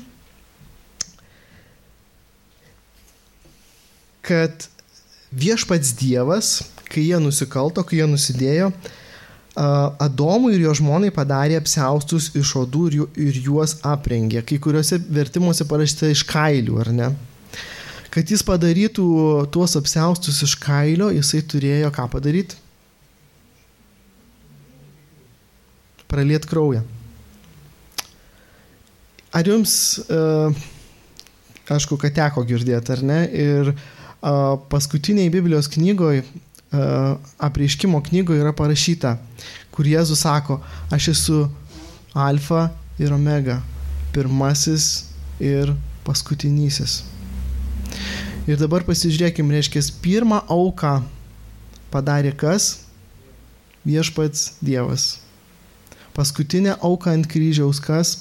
kad 4.27 4.67
viešpats 5.31 5.95
Dievas, 6.01 6.55
kai 6.91 7.07
jie 7.07 7.21
nusikalto, 7.23 7.85
kai 7.87 8.03
jie 8.03 8.09
nusidėjo, 8.11 8.73
Adomui 10.01 10.55
ir 10.55 10.63
jo 10.63 10.73
žmonai 10.79 11.11
padarė 11.13 11.57
apsiaustus 11.59 12.31
iš 12.39 12.53
odų 12.63 12.85
ir, 12.87 12.95
ju, 13.01 13.07
ir 13.19 13.39
juos 13.45 13.75
aprengė. 13.85 14.45
Kai 14.47 14.61
kuriuose 14.63 15.01
vertimuose 15.11 15.67
parašyta 15.69 16.09
iš 16.09 16.23
kailių, 16.29 16.79
ar 16.81 16.91
ne? 16.95 17.09
Kad 18.15 18.31
jis 18.31 18.45
padarytų 18.47 19.07
tuos 19.55 19.75
apsiaustus 19.79 20.41
iš 20.47 20.55
kailio, 20.63 21.11
jisai 21.13 21.43
turėjo 21.43 21.91
ką 21.95 22.07
padaryti? 22.15 22.57
Praliet 26.11 26.47
kraują. 26.49 26.83
Ar 29.35 29.47
jums, 29.47 29.75
uh, 30.11 30.57
aišku, 31.71 31.99
kad 32.03 32.17
teko 32.17 32.47
girdėti, 32.47 32.97
ar 32.97 33.03
ne? 33.07 33.21
Ir 33.31 33.75
paskutiniai 34.71 35.31
Biblijos 35.33 35.71
knygoje 35.73 36.25
apreiškimo 36.71 38.03
knygoje 38.03 38.41
yra 38.45 38.53
parašyta, 38.55 39.17
kur 39.75 39.87
Jėzus 39.87 40.23
sako, 40.23 40.61
aš 40.93 41.09
esu 41.15 41.39
alfa 42.15 42.69
ir 42.99 43.13
omega, 43.15 43.61
pirmasis 44.15 45.11
ir 45.43 45.75
paskutinysis. 46.07 47.01
Ir 48.49 48.59
dabar 48.61 48.85
pasižiūrėkim, 48.87 49.51
reiškia, 49.53 49.83
pirmą 50.03 50.41
auką 50.51 51.01
padarė 51.91 52.33
kas? 52.37 52.87
Viešpats 53.85 54.61
Dievas. 54.63 55.21
Paskutinę 56.15 56.77
auką 56.85 57.15
ant 57.17 57.29
kryžiaus 57.31 57.81
kas? 57.83 58.17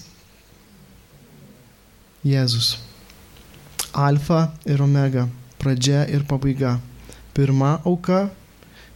Jėzus. 2.25 2.77
Alfa 3.93 4.49
ir 4.65 4.81
omega. 4.83 5.27
Pradžia 5.59 6.05
ir 6.07 6.23
pabaiga. 6.27 6.77
Pirma 7.39 7.77
auka 7.87 8.25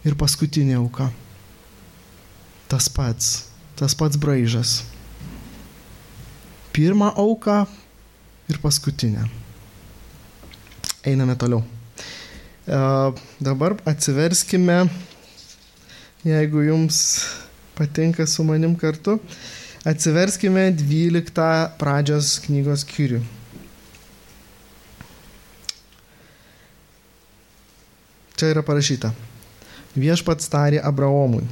ir 0.03 0.17
paskutinė 0.19 0.73
auka. 0.75 1.06
Tas 2.67 2.89
pats, 2.91 3.27
tas 3.79 3.93
pats 3.95 4.17
braižas. 4.19 4.82
Pirmą 6.75 7.13
auką 7.23 7.62
ir 8.51 8.60
paskutinę. 8.60 9.29
Einame 11.08 11.38
toliau. 11.39 11.62
E, 12.67 12.79
dabar 13.39 13.77
atsiverskime, 13.88 14.82
jeigu 16.27 16.65
jums 16.67 16.99
patinka 17.79 18.27
su 18.27 18.43
manim 18.43 18.75
kartu, 18.75 19.21
atsiverskime 19.88 20.67
12 20.84 21.47
pradžios 21.79 22.41
knygos 22.43 22.84
skyrių. 22.84 23.21
Čia 28.38 28.50
yra 28.54 28.63
parašyta. 28.65 29.12
Viešpats 29.93 30.50
tarė 30.50 30.80
Abraomui, 30.82 31.43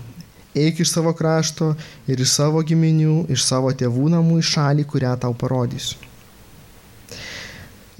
eik 0.58 0.80
iš 0.82 0.96
savo 0.96 1.14
krašto 1.14 1.76
ir 2.10 2.22
iš 2.24 2.34
savo 2.40 2.62
giminių, 2.66 3.28
iš 3.30 3.46
savo 3.46 3.70
tėvų 3.70 4.10
namų 4.16 4.40
į 4.42 4.48
šalį, 4.50 4.86
kurią 4.90 5.14
tau 5.22 5.36
parodysiu. 5.38 6.00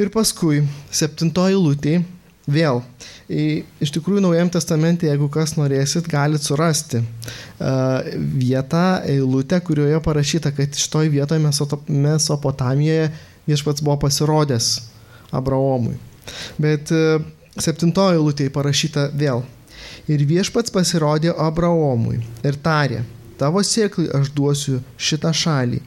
Ir 0.02 0.10
paskui, 0.10 0.64
septintoji 0.90 1.60
lūtė, 1.60 2.00
vėl, 2.50 2.82
iš 3.30 3.92
tikrųjų 3.94 4.24
Naujam 4.26 4.50
testamente, 4.50 5.06
jeigu 5.06 5.28
kas 5.30 5.54
norėsit, 5.60 6.08
galite 6.10 6.48
surasti 6.48 7.04
uh, 7.04 8.08
vietą, 8.18 8.86
eilutę, 9.06 9.60
kurioje 9.62 10.00
parašyta, 10.02 10.50
kad 10.58 10.74
šitoj 10.74 11.12
vietoje 11.14 11.44
Mesopotamijoje 11.88 13.12
viešpats 13.46 13.86
buvo 13.86 14.00
pasirodęs 14.08 14.72
Abraomui. 15.38 16.00
Bet 16.58 16.90
uh, 17.56 17.64
septintoji 17.64 18.20
eilutė 18.20 18.50
parašyta 18.54 19.10
vėl 19.16 19.44
Ir 20.10 20.24
viešpats 20.26 20.74
pasirodė 20.74 21.34
Abraomui 21.38 22.20
ir 22.48 22.58
tarė, 22.66 23.04
tavo 23.38 23.62
sėklai 23.66 24.10
aš 24.18 24.32
duosiu 24.34 24.80
šitą 24.98 25.34
šalį. 25.34 25.82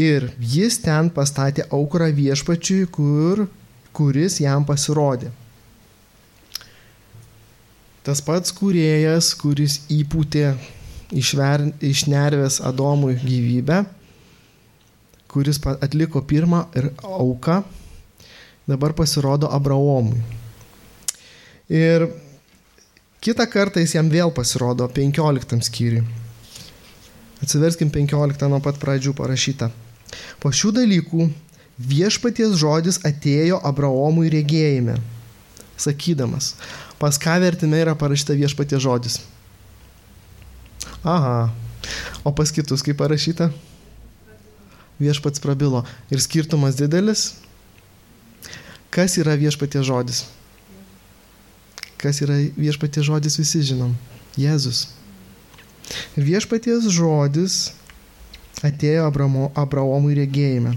Ir 0.00 0.28
jis 0.38 0.78
ten 0.84 1.08
pastatė 1.12 1.64
aukurą 1.72 2.10
viešpačiui, 2.14 2.84
kur, 2.92 3.46
kuris 3.96 4.38
jam 4.40 4.64
pasirodė. 4.68 5.32
Tas 8.04 8.22
pats 8.24 8.52
kūrėjas, 8.56 9.32
kuris 9.40 9.80
įpūtė 9.92 10.54
išver, 11.12 11.66
išnervęs 11.84 12.60
Adomui 12.64 13.18
gyvybę, 13.20 13.82
kuris 15.32 15.60
atliko 15.72 16.22
pirmą 16.22 16.64
ir 16.76 16.92
auką, 17.02 17.62
dabar 18.70 18.94
pasirodo 18.96 19.50
Abraomui. 19.52 20.39
Ir 21.70 22.08
Kita 23.20 23.44
kartą 23.44 23.82
jis 23.82 23.92
jam 23.98 24.06
vėl 24.08 24.30
pasirodo 24.32 24.86
15 24.88 25.60
skyriui. 25.66 26.06
Atsiverskim 27.44 27.90
15 27.92 28.48
nuo 28.48 28.60
pat 28.64 28.78
pradžių 28.80 29.12
parašyta. 29.16 29.68
Po 30.40 30.48
šių 30.48 30.72
dalykų 30.78 31.26
viešpaties 31.90 32.56
žodis 32.60 32.96
atėjo 33.04 33.60
Abraomui 33.60 34.32
regėjime, 34.32 34.96
sakydamas, 35.76 36.54
pas 36.96 37.20
ką 37.20 37.36
vertime 37.44 37.82
yra 37.84 37.92
parašyta 37.92 38.38
viešpaties 38.40 38.84
žodis. 38.88 39.20
Aha, 41.04 41.52
o 42.24 42.32
pas 42.32 42.48
kitus 42.56 42.80
kaip 42.84 42.96
parašyta? 43.04 43.52
Viešpats 45.00 45.44
prabilo. 45.44 45.84
Ir 46.08 46.24
skirtumas 46.24 46.80
didelis. 46.80 47.34
Kas 48.88 49.20
yra 49.20 49.36
viešpaties 49.36 49.84
žodis? 49.84 50.24
Kas 52.00 52.22
yra 52.24 52.38
viešpaties 52.56 53.04
žodis, 53.04 53.36
visi 53.40 53.60
žinom. 53.72 53.92
Jėzus. 54.40 54.86
Ir 56.16 56.24
viešpaties 56.24 56.86
žodis 56.94 57.58
atėjo 58.64 59.06
Abramo, 59.08 59.48
Abraomui 59.58 60.14
regėjime, 60.18 60.76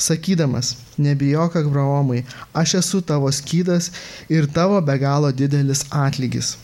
sakydamas, 0.00 0.74
nebijok 0.98 1.58
Abraomai, 1.60 2.24
aš 2.56 2.78
esu 2.80 3.00
tavo 3.04 3.30
skydas 3.32 3.90
ir 4.32 4.48
tavo 4.52 4.80
be 4.84 4.96
galo 5.00 5.30
didelis 5.32 5.84
atlygis. 5.92 6.56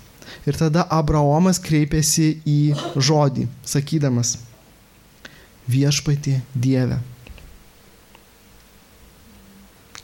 Ir 0.48 0.56
tada 0.58 0.86
Abraomas 0.92 1.60
kreipėsi 1.62 2.38
į 2.48 2.58
žodį, 2.96 3.46
sakydamas, 3.68 4.36
viešpatį 5.70 6.40
Dievę. 6.54 6.98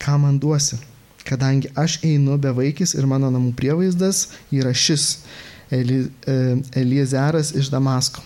Ką 0.00 0.16
man 0.20 0.38
duosi? 0.40 0.78
Kadangi 1.28 1.70
aš 1.78 1.98
einu 2.06 2.38
be 2.38 2.52
vaikis 2.56 2.94
ir 2.96 3.06
mano 3.06 3.30
namų 3.32 3.52
prievaizdas 3.58 4.28
yra 4.50 4.74
šis 4.74 5.20
Eli, 5.70 6.00
e, 6.26 6.56
Eliezeras 6.74 7.52
iš 7.54 7.68
Damasko. 7.70 8.22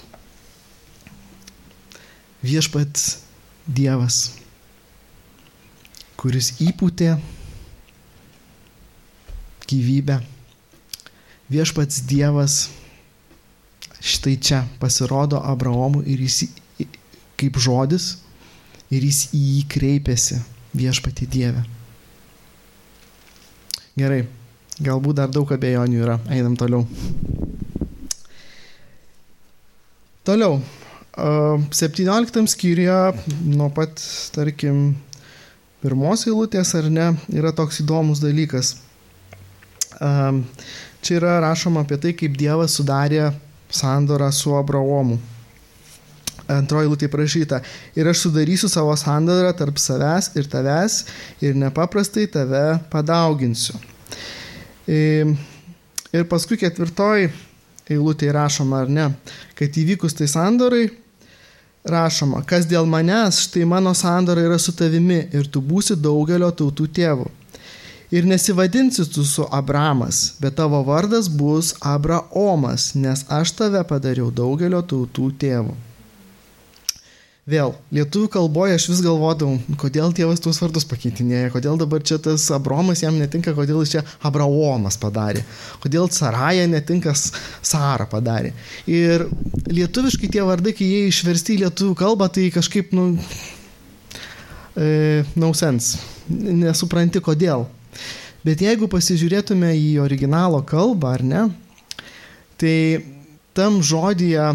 Viešpats 2.45 3.18
Dievas, 3.64 4.34
kuris 6.20 6.55
įpūtė 6.61 7.14
gyvybę. 9.68 10.18
Viešpats 11.53 12.01
Dievas 12.09 12.59
štai 14.05 14.36
čia 14.40 14.64
pasirodo 14.80 15.40
Abraomui 15.40 16.05
ir 16.12 16.24
jis 16.24 16.45
kaip 17.40 17.57
žodis 17.61 18.18
ir 18.92 19.05
jis 19.05 19.26
į 19.32 19.40
jį 19.40 19.62
kreipiasi 19.72 20.40
viešpati 20.76 21.28
Dieve. 21.28 21.64
Gerai, 23.95 24.24
galbūt 24.82 25.20
dar 25.20 25.30
daug 25.30 25.51
abejonių 25.55 26.01
yra, 26.03 26.16
einam 26.34 26.57
toliau. 26.59 26.82
Toliau, 30.26 30.57
17 31.14 32.49
skyriuje 32.51 32.97
nuo 33.53 33.68
pat, 33.76 34.03
tarkim, 34.34 34.97
pirmos 35.84 36.24
eilutės 36.26 36.74
ar 36.74 36.88
ne, 36.90 37.12
yra 37.30 37.53
toks 37.55 37.84
įdomus 37.84 38.22
dalykas. 38.24 38.72
Čia 39.95 41.20
yra 41.20 41.36
rašoma 41.45 41.84
apie 41.84 42.01
tai, 42.03 42.16
kaip 42.18 42.34
Dievas 42.40 42.74
sudarė 42.80 43.28
sandorą 43.70 44.32
su 44.34 44.57
Abraomu. 44.59 45.20
Antroji 46.51 46.88
eilutė 46.88 47.09
prašyta. 47.09 47.62
Ir 47.97 48.09
aš 48.11 48.26
sudarysiu 48.26 48.68
savo 48.68 48.92
sandorą 49.01 49.55
tarp 49.57 49.78
savęs 49.80 50.32
ir 50.36 50.49
tavęs 50.53 50.99
ir 51.45 51.57
nepaprastai 51.57 52.26
tave 52.32 52.64
padauginsiu. 52.92 53.78
Ir 54.86 56.26
paskui 56.28 56.59
ketvirtoji 56.61 57.30
eilutė 57.90 58.28
rašoma, 58.32 58.84
ar 58.84 58.92
ne, 58.92 59.09
kad 59.57 59.76
įvykus 59.80 60.16
tai 60.16 60.28
sandorai, 60.30 60.88
rašoma, 61.84 62.42
kas 62.49 62.68
dėl 62.68 62.88
manęs, 62.88 63.42
štai 63.49 63.64
mano 63.68 63.92
sandora 63.97 64.45
yra 64.45 64.59
su 64.61 64.72
tavimi 64.76 65.24
ir 65.36 65.49
tu 65.53 65.61
būsi 65.64 65.97
daugelio 66.01 66.51
tautų 66.53 66.88
tėvų. 66.99 67.30
Ir 68.14 68.28
nesivadinsi 68.28 69.09
tu 69.11 69.24
su 69.26 69.47
Abramas, 69.51 70.36
bet 70.40 70.55
tavo 70.61 70.82
vardas 70.86 71.26
bus 71.28 71.72
Abraomas, 71.80 72.92
nes 72.95 73.24
aš 73.32 73.57
tave 73.59 73.82
padariau 73.88 74.30
daugelio 74.30 74.84
tautų 74.86 75.32
tėvų. 75.40 75.74
Vėl, 77.45 77.74
lietuvių 77.92 78.28
kalboje 78.32 78.78
aš 78.78 78.86
vis 78.88 79.01
galvodavau, 79.05 79.59
kodėl 79.76 80.14
tėvas 80.16 80.40
tuos 80.40 80.57
vardus 80.62 80.86
pakeitinėja, 80.88 81.51
kodėl 81.53 81.76
dabar 81.76 82.01
čia 82.01 82.16
tas 82.16 82.47
Abromas 82.57 83.03
jam 83.03 83.18
netinka, 83.20 83.53
kodėl 83.53 83.82
jis 83.82 83.92
čia 83.92 84.03
Abraomas 84.24 84.97
padarė, 84.97 85.42
kodėl 85.82 86.09
Saraja 86.09 86.64
netinka 86.72 87.12
Sara 87.12 88.09
padarė. 88.09 88.55
Ir 88.88 89.26
lietuviškai 89.68 90.32
tie 90.32 90.40
vardai, 90.40 90.72
kai 90.72 90.88
jie 90.88 91.05
išversti 91.11 91.59
į 91.59 91.66
lietuvių 91.66 91.99
kalbą, 92.01 92.30
tai 92.32 92.49
kažkaip, 92.55 92.97
nu, 92.97 93.11
e, 94.80 95.20
no 95.36 95.53
sense, 95.53 96.01
nesupranti 96.32 97.20
kodėl. 97.20 97.68
Bet 98.45 98.64
jeigu 98.64 98.88
pasižiūrėtume 98.88 99.76
į 99.76 99.99
originalo 100.01 100.64
kalbą, 100.64 101.18
ar 101.18 101.28
ne, 101.28 101.49
tai 102.57 102.78
tam 103.53 103.82
žodyje 103.84 104.55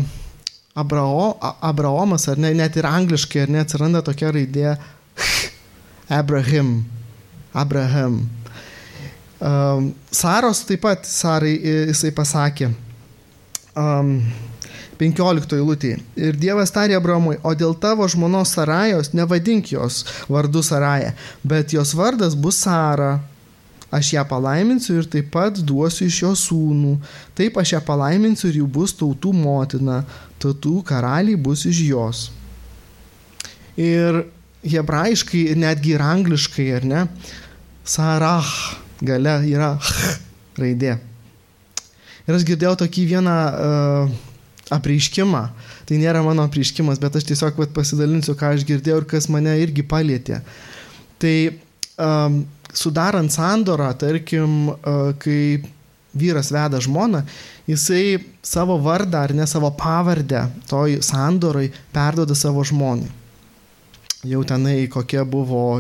Abrao, 0.80 1.34
Abraomas, 1.62 2.28
ar 2.32 2.40
ne, 2.40 2.54
net 2.56 2.78
ir 2.80 2.88
angliškai, 2.90 3.46
ar 3.46 3.54
ne, 3.54 3.64
atsiranda 3.66 4.04
tokia 4.06 4.32
raidė 4.36 4.76
Abraham. 6.20 6.78
Abraham. 7.54 8.22
Um, 9.40 9.94
Saros 10.12 10.66
taip 10.68 10.84
pat, 10.84 11.08
Sarai 11.08 11.56
jisai 11.90 12.12
pasakė, 12.16 12.70
um, 13.80 14.18
15 15.00 15.56
eilutė. 15.56 15.94
Ir 16.20 16.36
Dievas 16.36 16.74
tarė 16.76 16.98
Abramui, 17.00 17.38
o 17.44 17.54
dėl 17.56 17.74
tavo 17.80 18.08
žmonos 18.12 18.52
Sarajos 18.56 19.14
nevadink 19.16 19.72
jos 19.72 20.04
vardu 20.28 20.64
Saraja, 20.66 21.14
bet 21.44 21.74
jos 21.74 21.96
vardas 21.96 22.36
bus 22.36 22.60
Sara. 22.66 23.18
Aš 23.90 24.12
ją 24.14 24.22
palaiminsiu 24.30 25.00
ir 25.00 25.08
taip 25.10 25.32
pat 25.34 25.64
duosiu 25.66 26.06
iš 26.06 26.18
jo 26.22 26.34
sūnų. 26.38 26.92
Taip 27.34 27.56
aš 27.58 27.72
ją 27.74 27.80
palaiminsiu 27.88 28.52
ir 28.52 28.60
jų 28.60 28.68
bus 28.70 28.94
tautų 28.94 29.32
motina 29.34 30.04
tautų 30.42 30.80
karaliai 30.88 31.40
bus 31.40 31.66
iš 31.70 31.82
jos. 31.88 32.24
Ir 33.80 34.24
hebrajiškai, 34.64 35.46
netgi 35.60 35.96
ir 35.96 36.04
angliškai, 36.04 36.68
ar 36.80 36.88
ne, 36.88 37.04
sarah 37.88 38.50
gale 39.02 39.38
yra 39.48 39.76
raidė. 40.60 40.98
Ir 42.28 42.38
aš 42.38 42.46
girdėjau 42.46 42.76
tokį 42.84 43.06
vieną 43.16 43.38
uh, 43.50 44.12
apreiškimą. 44.76 45.44
Tai 45.90 45.98
nėra 45.98 46.22
mano 46.22 46.46
apreiškimas, 46.46 47.00
bet 47.02 47.16
aš 47.18 47.26
tiesiog 47.32 47.58
vat, 47.58 47.72
pasidalinsiu, 47.74 48.36
ką 48.38 48.54
aš 48.54 48.68
girdėjau 48.70 49.00
ir 49.02 49.08
kas 49.10 49.30
mane 49.34 49.56
irgi 49.64 49.86
palėtė. 49.88 50.44
Tai 51.20 51.36
um, 51.98 52.44
sudarant 52.76 53.34
sandorą, 53.34 53.90
tarkim, 53.98 54.76
uh, 54.76 55.16
kai 55.22 55.64
vyras 56.20 56.52
veda 56.54 56.82
žmoną, 56.84 57.24
jisai 57.70 58.20
savo 58.44 58.78
vardą 58.84 59.24
ar 59.24 59.34
ne 59.36 59.48
savo 59.48 59.72
pavardę 59.72 60.48
toj 60.70 61.00
sandoroj 61.06 61.72
perdoda 61.96 62.36
savo 62.36 62.64
žmonai. 62.64 63.10
Jau 64.28 64.44
tenai 64.44 64.90
kokia 64.92 65.24
buvo 65.24 65.80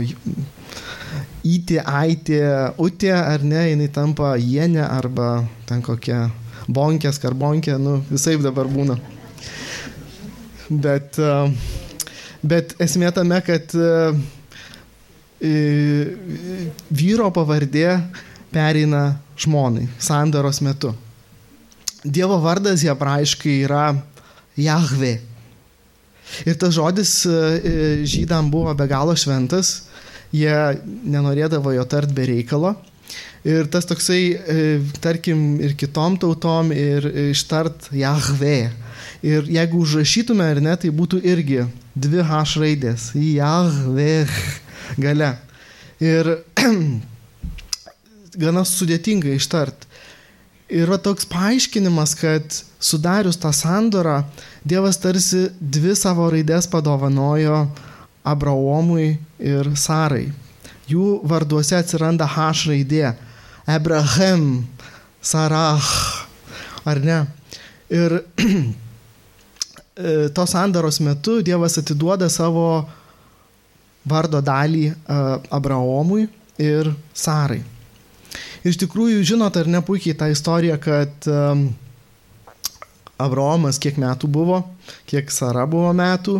įtė, 1.43 1.81
aitė, 1.83 2.41
utė 2.79 3.11
ar 3.17 3.43
ne, 3.43 3.65
jinai 3.73 3.89
tampa 3.91 4.37
jienė 4.39 4.85
arba 4.85 5.43
ten 5.67 5.83
kokia 5.83 6.29
bonkė, 6.69 7.11
skarbonkė, 7.15 7.75
nu 7.81 7.99
visai 8.09 8.37
dabar 8.39 8.69
būna. 8.71 8.95
Bet, 10.69 11.17
bet 12.45 12.75
esmė 12.79 13.11
tame, 13.15 13.41
kad 13.43 13.73
vyro 17.01 17.29
pavardė 17.35 17.99
pereina 18.53 19.19
žmonai 19.39 19.87
sandaros 19.99 20.61
metu. 20.65 20.93
Dievo 22.03 22.39
vardas 22.39 22.83
hebrajiškai 22.87 23.57
yra 23.65 23.89
Jahve. 24.59 25.19
Ir 26.45 26.59
tas 26.61 26.75
žodis 26.75 27.25
e, 27.25 27.31
e, 27.33 27.73
žydam 28.07 28.51
buvo 28.51 28.73
be 28.77 28.85
galo 28.87 29.15
šventas, 29.17 29.89
jie 30.31 30.53
nenorėdavo 30.85 31.73
jo 31.75 31.85
tart 31.89 32.13
be 32.15 32.27
reikalo. 32.29 32.75
Ir 33.47 33.69
tas 33.71 33.87
toksai, 33.87 34.21
e, 34.35 34.63
tarkim, 35.01 35.57
ir 35.63 35.73
kitom 35.79 36.19
tautom, 36.21 36.73
ir 36.75 37.07
ištart 37.31 37.89
Jahve. 37.95 38.69
Ir 39.25 39.47
jeigu 39.51 39.81
užrašytume 39.83 40.45
ar 40.53 40.61
ne, 40.63 40.75
tai 40.79 40.91
būtų 40.95 41.21
irgi 41.27 41.65
dvi 41.95 42.23
H 42.23 42.43
raidės. 42.61 43.11
Jahve 43.15 44.27
gale. 44.99 45.33
Ir 45.99 46.35
gana 48.37 48.65
sudėtinga 48.65 49.31
ištart. 49.37 49.85
Yra 50.69 50.99
toks 51.01 51.25
paaiškinimas, 51.25 52.13
kad 52.19 52.45
sudarius 52.79 53.39
tą 53.41 53.49
sandorą, 53.55 54.23
Dievas 54.65 54.99
tarsi 55.01 55.47
dvi 55.59 55.95
savo 55.97 56.27
raidės 56.29 56.67
padovanojo 56.69 57.63
Abraomui 58.27 59.15
ir 59.39 59.71
Sarai. 59.79 60.27
Jų 60.89 61.21
varduose 61.25 61.77
atsiranda 61.79 62.27
H 62.29 62.67
raidė. 62.69 63.15
Abraham, 63.69 64.67
Sarah, 65.21 65.89
ar 66.85 67.01
ne? 67.01 67.19
Ir 67.89 68.19
tos 70.37 70.53
sandaros 70.53 71.01
metu 71.01 71.39
Dievas 71.45 71.79
atiduoda 71.81 72.29
savo 72.29 72.85
vardo 74.05 74.41
dalį 74.41 74.85
Abraomui 75.49 76.27
ir 76.61 76.93
Sarai. 77.13 77.63
Iš 78.67 78.79
tikrųjų, 78.81 79.21
žinot, 79.23 79.55
ar 79.55 79.69
ne 79.71 79.79
puikiai 79.85 80.17
tą 80.17 80.27
istoriją, 80.33 80.75
kad 80.83 81.27
um, 81.31 81.69
Abraomas 83.19 83.79
kiek 83.79 83.97
metų 83.99 84.29
buvo, 84.31 84.61
kiek 85.09 85.31
Sara 85.31 85.65
buvo 85.67 85.91
metų 85.95 86.37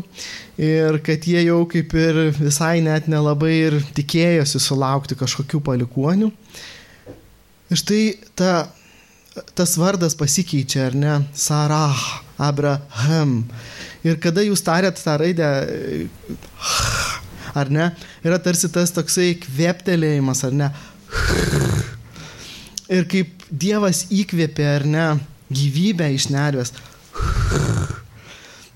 ir 0.59 0.99
kad 1.03 1.25
jie 1.27 1.41
jau 1.43 1.61
kaip 1.69 1.95
ir 1.99 2.19
visai 2.37 2.79
net 2.83 3.09
nelabai 3.11 3.53
ir 3.65 3.77
tikėjosi 3.95 4.61
sulaukti 4.63 5.17
kažkokių 5.19 5.59
palikonių. 5.65 6.31
Ir 7.69 7.79
štai 7.79 8.03
ta, 8.39 8.53
tas 9.55 9.75
vardas 9.79 10.15
pasikeičia, 10.17 10.87
ar 10.89 10.95
ne? 10.97 11.17
Sarah, 11.35 11.99
Abraham. 12.39 13.43
Ir 14.07 14.15
kada 14.23 14.45
jūs 14.45 14.63
tarėt 14.63 15.03
tą 15.03 15.17
raidę, 15.19 15.49
ar 17.59 17.71
ne, 17.75 17.91
yra 18.23 18.39
tarsi 18.39 18.71
tas 18.71 18.95
toksai 18.95 19.33
kveptelėjimas, 19.43 20.47
ar 20.47 20.55
ne? 20.63 20.71
Ir 22.89 23.05
kaip 23.09 23.43
Dievas 23.49 24.07
įkvėpė, 24.09 24.65
ar 24.79 24.85
ne, 24.89 25.05
gyvybę 25.53 26.07
iš 26.15 26.29
nervės. 26.33 26.73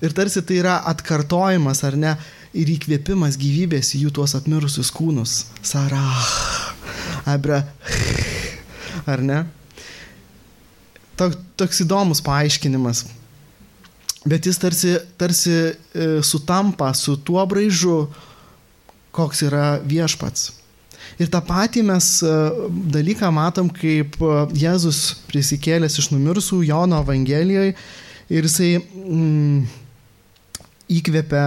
Ir 0.04 0.14
tarsi 0.14 0.42
tai 0.46 0.60
yra 0.60 0.76
atkartojimas, 0.90 1.82
ar 1.86 1.96
ne, 1.98 2.14
ir 2.54 2.70
įkvėpimas 2.76 3.38
gyvybės 3.40 3.94
į 3.96 4.04
jų 4.04 4.14
tuos 4.18 4.36
apmirusius 4.38 4.92
kūnus. 4.94 5.44
Sarah, 5.64 6.30
Abra, 7.26 7.62
ar 9.10 9.22
ne? 9.24 9.42
Tok, 11.18 11.36
toks 11.58 11.82
įdomus 11.84 12.22
paaiškinimas. 12.26 13.04
Bet 14.24 14.46
jis 14.48 14.58
tarsi, 14.58 14.94
tarsi 15.20 15.54
e, 15.54 15.74
sutampa 16.24 16.90
su 16.96 17.16
tuo 17.20 17.42
braižu, 17.46 18.06
koks 19.14 19.44
yra 19.46 19.78
viešpats. 19.84 20.50
Ir 21.20 21.28
tą 21.32 21.40
patį 21.44 21.84
mes 21.88 22.08
e, 22.26 22.32
dalyką 22.94 23.30
matom, 23.34 23.68
kaip 23.72 24.16
e, 24.20 24.32
Jėzus 24.64 25.02
prisikėlęs 25.30 26.00
iš 26.00 26.10
numirusių 26.14 26.62
Jono 26.68 27.02
Evangelijoje, 27.04 27.76
Ir 28.32 28.46
jisai 28.46 28.78
mm, 28.80 29.64
įkvėpia, 30.96 31.44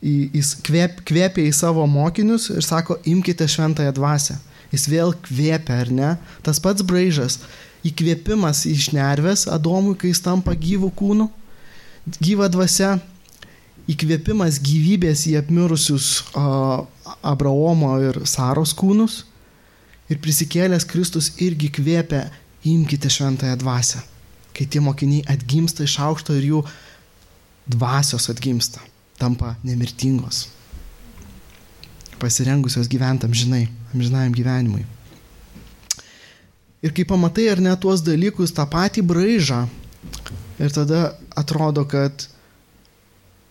jis 0.00 0.52
kvėp, 0.64 1.02
kvėpia 1.08 1.44
į 1.44 1.54
savo 1.56 1.84
mokinius 1.90 2.48
ir 2.54 2.64
sako, 2.64 2.96
imkite 3.08 3.48
šventąją 3.48 3.92
dvasę. 3.98 4.38
Jis 4.72 4.86
vėl 4.88 5.12
kvėpia, 5.24 5.82
ar 5.84 5.92
ne? 5.92 6.14
Tas 6.44 6.60
pats 6.60 6.84
braižas. 6.84 7.38
Įkvėpimas 7.86 8.64
iš 8.68 8.90
nervės 8.96 9.46
Adomui, 9.48 9.94
kai 9.96 10.10
jis 10.10 10.24
tampa 10.24 10.56
gyvų 10.56 10.90
kūnų, 10.98 11.28
gyva 12.20 12.48
dvasia. 12.52 12.96
Įkvėpimas 13.88 14.58
gyvybės 14.60 15.22
į 15.30 15.38
apmirusius 15.38 16.08
uh, 16.36 16.82
Abraomo 17.22 17.94
ir 18.02 18.20
Saros 18.26 18.74
kūnus. 18.76 19.22
Ir 20.08 20.20
prisikėlęs 20.24 20.86
Kristus 20.88 21.34
irgi 21.44 21.68
kvėpia, 21.74 22.28
imkite 22.64 23.10
šventąją 23.12 23.58
dvasę. 23.60 24.00
Kai 24.56 24.66
tie 24.66 24.80
mokiniai 24.82 25.26
atgimsta 25.30 25.84
iš 25.84 25.98
aukšto 26.02 26.34
ir 26.38 26.46
jų 26.48 26.62
dvasios 27.68 28.30
atgimsta, 28.32 28.80
tampa 29.20 29.52
nemirtingos, 29.62 30.46
pasirengusios 32.18 32.88
gyventam 32.90 33.34
žinai, 33.36 33.66
amžinajam 33.92 34.32
gyvenimui. 34.34 34.86
Ir 36.82 36.94
kai 36.94 37.04
pamatai 37.04 37.48
ar 37.52 37.60
ne 37.62 37.74
tuos 37.76 38.02
dalykus, 38.06 38.54
tą 38.54 38.64
patį 38.70 39.02
braižą, 39.06 39.64
ir 40.62 40.74
tada 40.74 41.12
atrodo, 41.38 41.84
kad, 41.90 42.26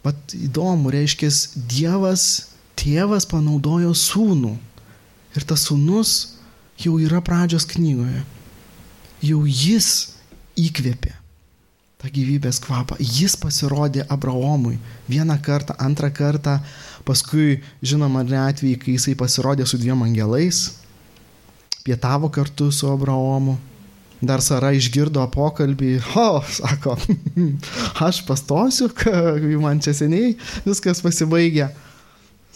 pat 0.04 0.36
įdomu, 0.36 0.92
reiškia, 0.92 1.30
Dievas, 1.70 2.47
tėvas 2.78 3.28
panaudojo 3.30 3.94
sūnų. 3.98 4.56
Ir 5.38 5.46
tas 5.48 5.68
sūnus 5.68 6.16
jau 6.82 6.98
yra 7.02 7.22
pradžios 7.26 7.68
knygoje. 7.70 8.24
Jau 9.26 9.46
jis 9.46 10.18
įkvėpė 10.58 11.14
tą 11.98 12.10
gyvybės 12.14 12.60
kvapą. 12.62 12.98
Jis 13.02 13.36
pasirodė 13.42 14.06
Abraomui 14.14 14.78
vieną 15.10 15.40
kartą, 15.42 15.74
antrą 15.82 16.12
kartą, 16.14 16.60
paskui, 17.06 17.62
žinoma, 17.82 18.22
ne 18.24 18.38
atvejai, 18.44 18.78
kai 18.82 18.98
jisai 18.98 19.16
pasirodė 19.18 19.66
su 19.66 19.80
dviem 19.82 20.04
angelais, 20.06 20.78
pietavo 21.86 22.30
kartu 22.30 22.70
su 22.72 22.90
Abraomu. 22.92 23.58
Dar 24.18 24.42
Sara 24.42 24.72
išgirdo 24.74 25.22
pokalbį, 25.30 25.92
o, 26.18 26.42
sako, 26.42 26.96
aš 28.08 28.24
pastosiu, 28.26 28.90
man 29.66 29.82
čia 29.82 29.94
seniai 29.94 30.32
viskas 30.66 31.04
pasibaigė. 31.06 31.70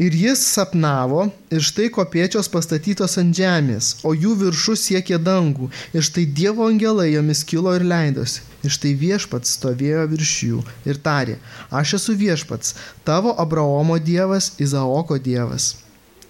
Ir 0.00 0.14
jis 0.16 0.40
sapnavo, 0.48 1.26
ir 1.52 1.60
štai 1.60 1.90
kopiečios 1.92 2.48
pastatytos 2.48 3.18
ant 3.20 3.36
žemės, 3.36 3.90
o 4.08 4.14
jų 4.16 4.32
viršus 4.40 4.86
siekė 4.88 5.18
dangų, 5.20 5.68
ir 5.92 6.06
štai 6.06 6.24
Dievo 6.24 6.64
angelai 6.64 7.10
jomis 7.12 7.42
kilo 7.44 7.74
ir 7.76 7.84
leidosi, 7.84 8.40
ir 8.64 8.72
štai 8.72 8.94
viešpats 8.96 9.52
stovėjo 9.58 10.06
virš 10.14 10.32
jų 10.48 10.62
ir 10.88 11.00
tarė, 11.04 11.36
aš 11.68 11.98
esu 12.00 12.16
viešpats, 12.16 12.72
tavo 13.04 13.36
Abraomo 13.36 13.98
Dievas, 14.00 14.54
Izaoko 14.56 15.20
Dievas. 15.20 15.74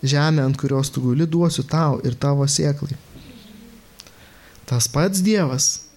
Žemė, 0.03 0.42
ant 0.42 0.59
kurios 0.59 0.90
tu 0.90 1.05
guli, 1.05 1.30
duosiu 1.30 1.62
tau 1.62 2.00
ir 2.03 2.18
tavo 2.18 2.42
sėklai. 2.50 2.98
Tas 4.66 4.90
pats 4.90 5.22
Dievas, 5.22 5.91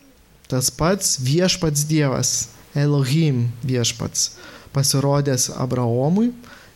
tas 0.51 0.69
pats 0.69 1.17
viešpats 1.23 1.85
Dievas, 1.89 2.33
Elohim 2.75 3.47
viešpats, 3.63 4.35
pasirodęs 4.75 5.49
Abraomui, 5.55 6.33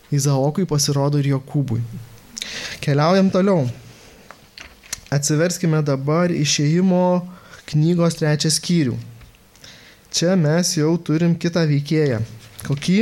Izaokui 0.10 0.66
pasirodo 0.66 1.20
ir 1.22 1.28
Jokūbui. 1.36 1.84
Keliaujam 2.82 3.30
toliau. 3.30 3.68
Atsiverskime 5.14 5.82
dabar 5.86 6.34
išėjimo 6.34 7.04
knygos 7.70 8.18
trečią 8.18 8.50
skyrių. 8.54 8.98
Čia 10.10 10.34
mes 10.40 10.74
jau 10.78 10.96
turim 11.06 11.36
kitą 11.38 11.68
veikėją. 11.70 12.24
Kokį? 12.66 12.98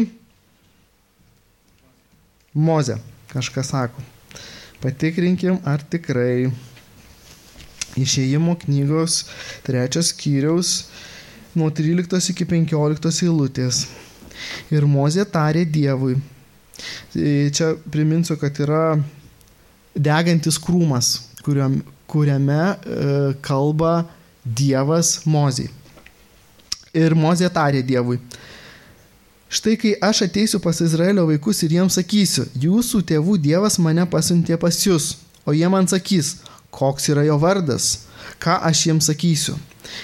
Moze, 2.58 2.98
kažkas 3.32 3.72
sako. 3.72 4.04
Patikrinkim, 4.84 5.62
ar 5.66 5.82
tikrai 5.82 6.50
išėjimo 7.98 8.56
knygos 8.64 9.24
trečios 9.66 10.14
skyriaus 10.14 10.78
nuo 11.58 11.70
13 11.74 12.34
iki 12.34 12.46
15 12.46 13.26
eilutės. 13.26 13.86
Ir 14.70 14.86
Mozė 14.86 15.24
tarė 15.26 15.64
Dievui, 15.66 16.18
Tai 17.14 17.50
čia 17.54 17.74
priminsiu, 17.92 18.38
kad 18.38 18.58
yra 18.62 18.98
degantis 19.96 20.60
krūmas, 20.62 21.16
kuriam, 21.46 21.80
kuriame 22.10 22.60
e, 22.62 22.76
kalba 23.46 24.04
Dievas 24.44 25.22
Mozijai. 25.26 25.72
Ir 26.98 27.16
Mozė 27.18 27.50
tarė 27.54 27.82
Dievui. 27.86 28.20
Štai 29.48 29.78
kai 29.80 29.94
aš 30.04 30.26
ateisiu 30.26 30.60
pas 30.60 30.80
Izraelio 30.84 31.24
vaikus 31.30 31.64
ir 31.64 31.78
jiems 31.78 31.96
sakysiu, 31.98 32.46
jūsų 32.60 33.02
tėvų 33.08 33.38
Dievas 33.42 33.78
mane 33.80 34.04
pasiuntė 34.12 34.58
pas 34.60 34.76
jūs, 34.84 35.16
o 35.48 35.56
jie 35.56 35.70
man 35.72 35.88
sakys, 35.88 36.36
koks 36.78 37.10
yra 37.14 37.26
jo 37.28 37.38
vardas, 37.42 38.08
ką 38.42 38.60
aš 38.70 38.88
jiems 38.88 39.10
sakysiu. 39.10 39.58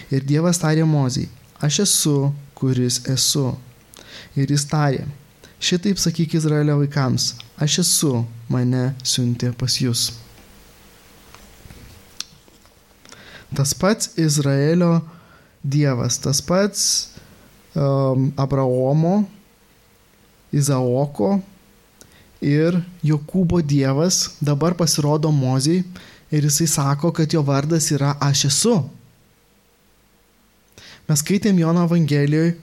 Ir 0.09 0.23
Dievas 0.25 0.61
tarė 0.61 0.85
Mozijai, 0.87 1.29
aš 1.61 1.83
esu, 1.85 2.17
kuris 2.57 3.03
esu. 3.11 3.51
Ir 4.33 4.49
jis 4.49 4.65
tarė, 4.65 5.03
Šitaip 5.63 5.95
sakyk 5.95 6.33
Izraelio 6.35 6.73
vaikams, 6.81 7.37
aš 7.55 7.77
esu, 7.85 8.09
mane 8.51 8.89
siuntė 9.07 9.53
pas 9.55 9.77
jūs. 9.79 10.09
Tas 13.55 13.71
pats 13.79 14.09
Izraelio 14.19 14.97
Dievas, 15.63 16.17
tas 16.19 16.41
pats 16.43 16.83
um, 17.79 18.27
Abraomo, 18.35 19.21
Izaoko 20.51 21.37
ir 22.43 22.81
Jokūbo 22.99 23.61
Dievas 23.63 24.33
dabar 24.43 24.75
pasirodo 24.75 25.31
Mozijai 25.31 25.85
ir 26.33 26.49
jisai 26.49 26.67
sako, 26.67 27.13
kad 27.13 27.33
jo 27.33 27.45
vardas 27.45 27.91
yra 27.93 28.15
Aš 28.21 28.47
esu. 28.49 28.75
Mes 31.07 31.21
skaitėm 31.21 31.59
Jono 31.61 31.83
Evangelijoje 31.85 32.55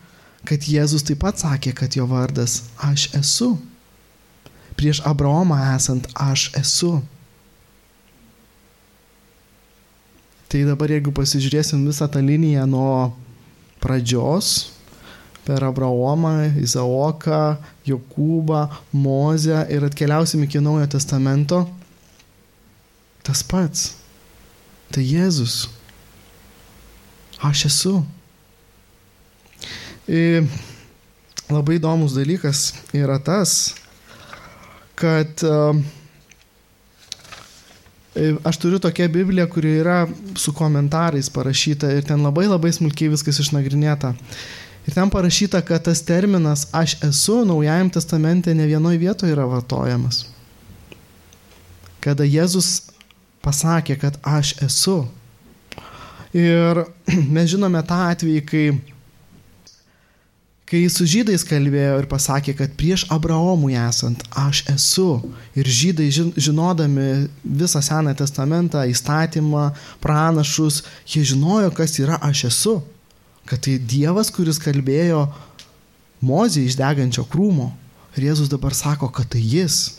kad 0.47 0.65
Jėzus 0.65 1.05
taip 1.05 1.21
pat 1.25 1.41
sakė, 1.41 1.75
kad 1.77 1.97
jo 1.97 2.07
vardas 2.09 2.61
aš 2.85 3.09
esu. 3.19 3.55
Prieš 4.79 5.03
Abraomą 5.09 5.59
esant 5.75 6.09
aš 6.17 6.49
esu. 6.57 6.99
Tai 10.51 10.65
dabar 10.67 10.91
jeigu 10.91 11.13
pasižiūrėsim 11.15 11.85
visą 11.87 12.09
tą 12.11 12.23
liniją 12.25 12.65
nuo 12.67 13.13
pradžios, 13.83 14.73
per 15.47 15.63
Abraomą, 15.65 16.51
Izaoką, 16.61 17.43
Jokūbą, 17.87 18.65
Mozę 18.93 19.63
ir 19.71 19.87
atkeliausim 19.87 20.43
iki 20.45 20.61
Naujo 20.63 20.89
Testamento, 20.91 21.63
tas 23.31 23.45
pats. 23.47 23.93
Tai 24.91 25.05
Jėzus. 25.07 25.69
Aš 27.47 27.69
esu. 27.71 27.95
Ir 30.11 30.51
labai 31.51 31.79
įdomus 31.79 32.17
dalykas 32.19 32.73
yra 32.97 33.21
tas, 33.23 33.73
kad 34.99 35.47
uh, 35.47 35.79
Aš 38.45 38.57
turiu 38.59 38.81
tokią 38.83 39.07
Bibliją, 39.09 39.47
kuri 39.47 39.77
yra 39.79 40.09
su 40.37 40.51
komentarais 40.53 41.29
parašyta 41.31 41.93
ir 41.95 42.03
ten 42.05 42.25
labai 42.27 42.49
labai 42.51 42.73
smulkiai 42.75 43.13
viskas 43.13 43.39
išnagrinėta. 43.39 44.11
Ir 44.83 44.97
ten 44.97 45.13
parašyta, 45.15 45.61
kad 45.63 45.85
tas 45.87 46.03
terminas 46.03 46.67
aš 46.75 46.97
esu 47.07 47.45
Naujajam 47.47 47.93
testamente 47.95 48.55
ne 48.55 48.67
vienoje 48.67 48.99
vietoje 48.99 49.31
yra 49.31 49.47
vartojamas. 49.47 50.25
Kada 52.03 52.27
Jėzus 52.27 52.90
pasakė, 53.45 53.99
kad 54.01 54.21
aš 54.27 54.55
esu. 54.67 55.03
Ir 56.37 56.85
mes 57.35 57.51
žinome 57.51 57.83
tą 57.87 58.05
atvejį, 58.13 58.43
kai 58.47 58.65
kai 60.71 60.85
su 60.87 61.03
žydais 61.09 61.43
kalbėjo 61.43 61.97
ir 61.99 62.07
pasakė, 62.07 62.53
kad 62.55 62.75
prieš 62.79 63.03
Abraomui 63.11 63.75
esant 63.75 64.23
aš 64.39 64.63
esu. 64.71 65.09
Ir 65.59 65.67
žydai 65.67 66.07
žinodami 66.15 67.27
visą 67.43 67.83
Seną 67.83 68.15
testamentą, 68.15 68.85
įstatymą, 68.87 69.73
pranašus, 70.03 70.85
jie 71.11 71.25
žinojo, 71.27 71.73
kas 71.75 71.99
yra 71.99 72.21
aš 72.23 72.45
esu. 72.53 72.77
Kad 73.51 73.67
tai 73.67 73.81
Dievas, 73.83 74.31
kuris 74.31 74.63
kalbėjo 74.63 75.27
Mozį 76.23 76.69
iš 76.69 76.77
degančio 76.79 77.25
krūmo. 77.27 77.73
Ir 78.15 78.29
Jėzus 78.29 78.51
dabar 78.53 78.75
sako, 78.77 79.09
kad 79.11 79.27
tai 79.33 79.43
jis. 79.43 79.97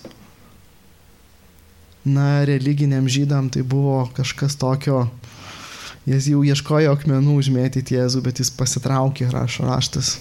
Na, 2.05 2.41
religiniam 2.45 3.05
žydam 3.05 3.51
tai 3.53 3.61
buvo 3.61 4.07
kažkas 4.17 4.55
tokio, 4.57 5.03
jis 6.09 6.31
jau 6.31 6.41
ieškojo 6.41 6.95
akmenų 6.95 7.37
užmėtyti 7.43 7.99
Jėzų, 7.99 8.23
bet 8.25 8.41
jis 8.41 8.49
pasitraukė, 8.57 9.29
rašo 9.29 9.67
raštas 9.69 10.15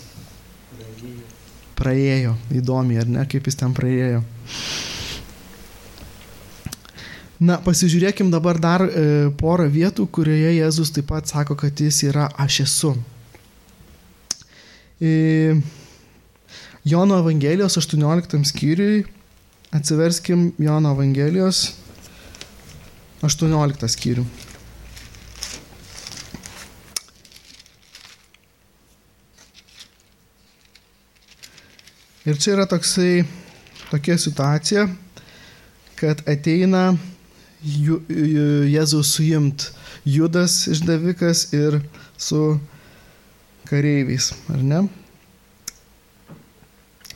praėjo. 1.81 2.37
Įdomi, 2.53 2.99
ar 3.01 3.09
ne, 3.09 3.25
kaip 3.29 3.49
jis 3.49 3.57
ten 3.61 3.73
praėjo. 3.77 4.21
Na, 7.41 7.57
pasižiūrėkim 7.65 8.29
dabar 8.29 8.61
dar 8.61 8.85
e, 8.85 9.31
porą 9.41 9.65
vietų, 9.73 10.05
kurioje 10.13 10.53
Jėzus 10.59 10.93
taip 10.93 11.09
pat 11.09 11.31
sako, 11.31 11.57
kad 11.57 11.81
jis 11.81 12.03
yra 12.11 12.27
aš 12.37 12.59
esu. 12.67 12.91
E, 15.01 15.57
Jono 16.85 17.17
Evangelijos 17.23 17.79
18 17.81 18.45
skyriui, 18.51 19.07
atsiverskim 19.71 20.53
Jono 20.59 20.95
Evangelijos 20.95 21.73
18 23.23 23.89
skyrių. 23.95 24.25
Ir 32.29 32.37
čia 32.37 32.53
yra 32.53 32.67
toksai, 32.69 33.23
tokia 33.91 34.19
situacija, 34.21 34.85
kad 35.99 36.21
ateina 36.29 36.93
Jėzaus 37.61 39.15
suimt 39.17 39.71
Judas 40.05 40.67
išdavikas 40.71 41.47
ir 41.57 41.81
su 42.17 42.59
kareiviais, 43.69 44.31
ar 44.53 44.63
ne? 44.65 44.83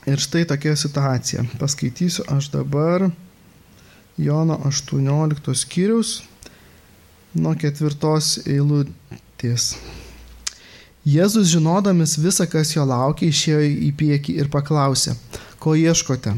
Ir 0.05 0.21
štai 0.21 0.45
tokia 0.45 0.75
situacija. 0.77 1.43
Paskaitysiu 1.59 2.27
aš 2.29 2.51
dabar 2.53 3.09
Jono 4.17 4.59
18 4.65 5.55
skyrius 5.57 6.19
nuo 7.33 7.55
ketvirtos 7.57 8.37
eilutės. 8.45 9.73
Jėzus 11.05 11.49
žinodamas 11.51 12.15
visą, 12.21 12.45
kas 12.49 12.71
jo 12.75 12.85
laukia, 12.85 13.27
išėjo 13.29 13.65
į 13.89 13.91
priekį 13.97 14.37
ir 14.41 14.49
paklausė, 14.53 15.17
ko 15.61 15.75
ieškote? 15.77 16.33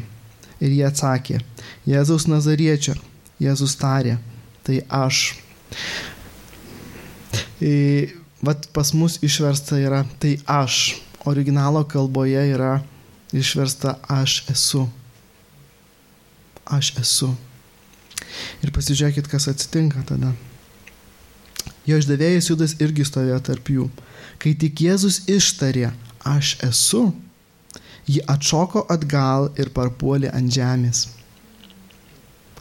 Ir 0.58 0.74
jie 0.74 0.84
atsakė, 0.88 1.44
Jėzaus 1.88 2.26
Nazariečio. 2.28 2.96
Jėzus 3.40 3.76
tarė, 3.78 4.18
tai 4.66 4.82
aš. 4.90 5.38
Ir, 7.62 8.16
vat 8.42 8.66
pas 8.74 8.92
mus 8.98 9.20
išversta 9.22 9.78
yra 9.80 10.02
tai 10.20 10.40
aš. 10.50 10.98
Originalo 11.28 11.84
kalboje 11.86 12.42
yra 12.56 12.80
išversta 13.34 13.98
aš 14.08 14.44
esu. 14.52 14.88
Aš 16.66 16.94
esu. 17.00 17.32
Ir 18.64 18.72
pasižiūrėkit, 18.76 19.28
kas 19.32 19.48
atsitinka 19.52 20.04
tada. 20.08 20.34
Jo 21.88 22.00
išdavėjas 22.02 22.50
Judas 22.52 22.76
irgi 22.84 23.06
stovėjo 23.08 23.40
tarp 23.48 23.72
jų. 23.72 23.88
Kai 24.42 24.54
tik 24.60 24.84
Jėzus 24.84 25.22
ištarė, 25.32 25.92
aš 26.28 26.58
esu, 26.68 27.08
ji 28.08 28.24
atšoko 28.28 28.86
atgal 28.92 29.50
ir 29.60 29.72
parpuolė 29.76 30.32
ant 30.36 30.52
žemės. 30.54 31.08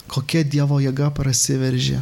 Kokia 0.07 0.45
Dievo 0.47 0.79
jėga 0.79 1.11
prasiveržė, 1.15 1.99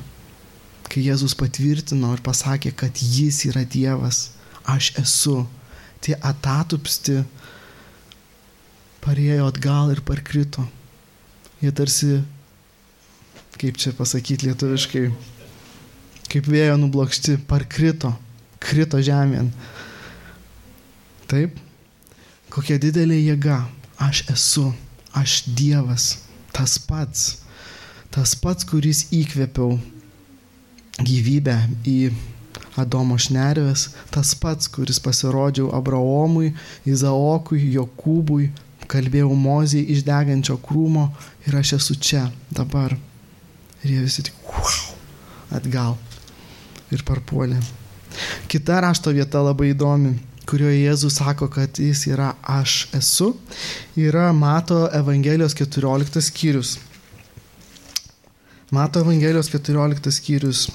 kai 0.93 1.07
Jėzus 1.07 1.35
patvirtino 1.41 2.12
ir 2.15 2.21
pasakė, 2.25 2.75
kad 2.77 3.01
Jis 3.01 3.41
yra 3.49 3.65
Dievas, 3.65 4.29
aš 4.69 4.93
esu. 5.01 5.43
Tie 6.05 6.12
atatupsti 6.21 7.23
parėjo 9.05 9.49
atgal 9.51 9.93
ir 9.93 10.01
parkrito. 10.05 10.65
Jie 11.61 11.71
tarsi, 11.77 12.19
kaip 13.61 13.79
čia 13.81 13.93
pasakyti 13.97 14.49
lietuviškai, 14.49 15.05
kaip 16.33 16.49
vėjo 16.51 16.79
nublokšti, 16.81 17.39
parkrito, 17.49 18.15
krito 18.65 19.01
žemėn. 19.05 19.53
Taip, 21.31 21.57
kokia 22.53 22.81
didelė 22.81 23.21
jėga. 23.21 23.63
Aš 24.05 24.25
esu, 24.33 24.67
aš 25.15 25.45
Dievas, 25.55 26.25
tas 26.53 26.75
pats, 26.83 27.45
tas 28.11 28.35
pats, 28.35 28.67
kuris 28.67 29.05
įkvėpiau 29.15 29.77
gyvybę 30.99 31.55
į 31.87 31.99
Adomo 32.79 33.15
šnervės, 33.23 33.93
tas 34.11 34.33
pats, 34.39 34.67
kuris 34.71 34.99
pasirodžiau 35.03 35.71
Abraomui, 35.79 36.51
Izaokui, 36.91 37.61
Jokūbui, 37.77 38.49
kalbėjau 38.95 39.35
Mozijai 39.35 39.91
iš 39.95 40.05
degančio 40.07 40.57
krūmo 40.63 41.09
ir 41.49 41.59
aš 41.59 41.77
esu 41.81 41.99
čia, 41.99 42.29
dabar. 42.55 42.95
Ir 43.85 43.97
jie 43.97 44.03
visi 44.07 44.25
tik, 44.25 44.37
wow, 44.47 44.85
atgal 45.59 45.99
ir 46.95 47.03
parpuolė. 47.07 47.59
Kita 48.51 48.79
rašto 48.85 49.13
vieta 49.15 49.43
labai 49.43 49.73
įdomi, 49.73 50.15
kurioje 50.49 50.85
Jėzus 50.85 51.19
sako, 51.19 51.49
kad 51.53 51.81
jis 51.81 52.05
yra 52.13 52.35
aš 52.47 52.85
esu, 52.95 53.33
yra 53.99 54.31
Mato 54.37 54.85
Evangelijos 54.95 55.57
14 55.59 56.23
skyrius. 56.23 56.77
Mato 58.75 59.03
Evangelijos 59.03 59.51
14 59.53 60.13
skyrius. 60.15 60.69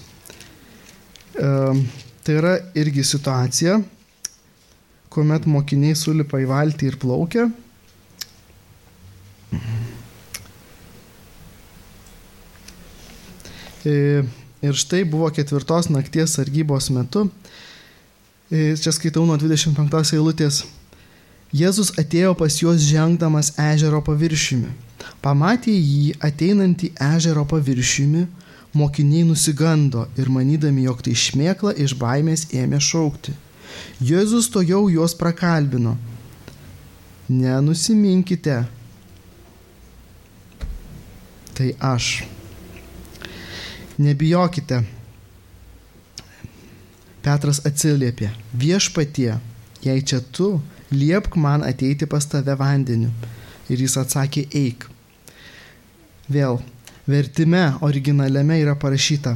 E, 1.40 1.54
tai 2.26 2.36
yra 2.42 2.58
irgi 2.78 3.06
situacija, 3.08 3.80
kuomet 5.10 5.48
mokiniai 5.50 5.98
sulipa 5.98 6.42
į 6.42 6.50
valtį 6.52 6.92
ir 6.92 7.00
plaukia. 7.02 7.48
E, 13.86 14.24
Ir 14.60 14.76
štai 14.76 15.06
buvo 15.08 15.30
ketvirtos 15.32 15.88
nakties 15.88 16.34
sargybos 16.36 16.89
metu. 16.91 17.30
Ir 18.52 18.76
čia 18.76 18.91
skaitau 18.91 19.24
nuo 19.24 19.38
25 19.39 20.18
eilutės. 20.18 20.66
Jėzus 21.56 21.93
atėjo 22.02 22.34
pas 22.38 22.58
juos 22.60 22.84
žengdamas 22.84 23.54
ežero 23.56 24.02
paviršiumi. 24.04 24.74
Pamatė 25.24 25.72
jį 25.72 26.18
ateinantį 26.20 26.91
ežero 27.08 27.45
paviršiumi, 27.47 28.26
mokiniai 28.76 29.24
nusigando 29.26 30.04
ir 30.20 30.28
manydami, 30.30 30.84
jog 30.89 31.00
tai 31.08 31.16
šmėkla 31.16 31.74
iš 31.80 31.95
baimės 32.02 32.50
ėmė 32.52 32.82
šaukti. 32.84 33.32
Jėzus 34.04 34.52
to 34.52 34.62
jau 34.66 34.89
juos 34.91 35.16
prakalbino. 35.16 35.95
Nenusiminkite. 37.32 38.66
Tai 41.60 41.74
aš. 41.80 42.22
Nebijokite. 43.99 44.78
Petras 47.20 47.60
atsiliepė, 47.68 48.30
viešpatie, 48.55 49.34
jei 49.84 50.05
čia 50.07 50.22
tu, 50.24 50.53
liepk 50.95 51.36
man 51.36 51.66
ateiti 51.68 52.07
pas 52.07 52.24
tave 52.32 52.55
vandeniu. 52.55 53.12
Ir 53.68 53.84
jis 53.84 53.97
atsakė, 53.99 54.45
eik. 54.55 54.88
Vėl, 56.32 56.62
vertime 57.03 57.66
originaliame 57.84 58.62
yra 58.64 58.80
parašyta, 58.80 59.36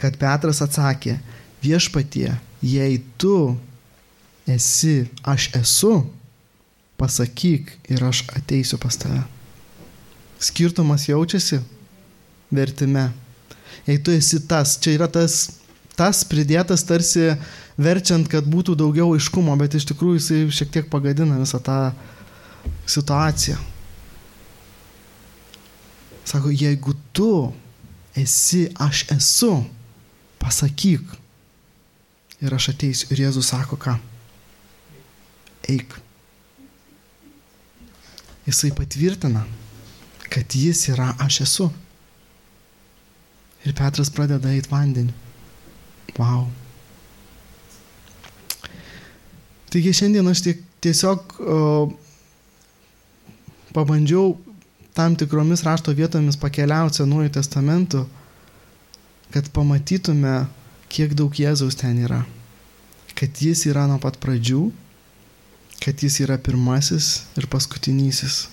kad 0.00 0.16
Petras 0.16 0.64
atsakė, 0.64 1.20
viešpatie, 1.60 2.32
jei 2.64 3.02
tu, 3.20 3.36
esi, 4.48 5.02
aš 5.20 5.52
esu, 5.60 5.96
pasakyk 6.96 7.76
ir 7.92 8.08
aš 8.08 8.24
ateisiu 8.40 8.80
pas 8.80 8.96
tave. 8.96 9.26
Skirtumas 10.40 11.08
jaučiasi 11.08 11.60
vertime. 12.50 13.10
Jei 13.86 14.02
tu 14.02 14.10
esi 14.10 14.40
tas, 14.48 14.76
čia 14.82 14.96
yra 14.96 15.08
tas, 15.10 15.60
tas 15.96 16.24
pridėtas 16.28 16.84
tarsi 16.86 17.32
verčiant, 17.78 18.28
kad 18.30 18.46
būtų 18.48 18.76
daugiau 18.78 19.14
aiškumo, 19.14 19.54
bet 19.60 19.76
iš 19.78 19.86
tikrųjų 19.92 20.20
jisai 20.20 20.40
šiek 20.58 20.72
tiek 20.74 20.90
pagadina 20.92 21.38
visą 21.40 21.60
tą 21.62 21.78
situaciją. 22.88 23.58
Sako, 26.26 26.50
jeigu 26.50 26.96
tu 27.14 27.30
esi, 28.18 28.66
aš 28.82 29.04
esu, 29.14 29.52
pasakyk. 30.42 31.04
Ir 32.42 32.52
aš 32.52 32.72
ateisiu. 32.74 33.08
Ir 33.14 33.22
Jėzus 33.26 33.52
sako, 33.52 33.78
ką? 33.80 33.94
Eik. 35.70 35.94
Jisai 38.46 38.72
patvirtina, 38.76 39.46
kad 40.36 40.54
jis 40.54 40.88
yra 40.92 41.14
aš 41.18 41.40
esu. 41.40 41.70
Ir 43.64 43.72
Petras 43.74 44.10
pradeda 44.12 44.50
eiti 44.52 44.68
vandeniu. 44.68 45.14
Wow. 46.18 46.50
Taigi 49.72 49.94
šiandien 49.96 50.28
aš 50.28 50.42
tiesiog 50.84 51.38
o, 51.40 51.56
pabandžiau 53.72 54.34
tam 54.96 55.16
tikromis 55.16 55.64
rašto 55.64 55.96
vietomis 55.96 56.36
pakeliauti 56.36 57.00
Senuoju 57.00 57.32
testamentu, 57.32 58.04
kad 59.32 59.48
pamatytume, 59.56 60.46
kiek 60.92 61.16
daug 61.16 61.32
Jėzaus 61.32 61.80
ten 61.80 61.96
yra. 62.04 62.26
Kad 63.16 63.40
jis 63.40 63.64
yra 63.72 63.86
nuo 63.88 63.96
pat 64.04 64.20
pradžių, 64.20 64.66
kad 65.80 66.04
jis 66.04 66.20
yra 66.28 66.36
pirmasis 66.36 67.24
ir 67.40 67.48
paskutinysis, 67.48 68.46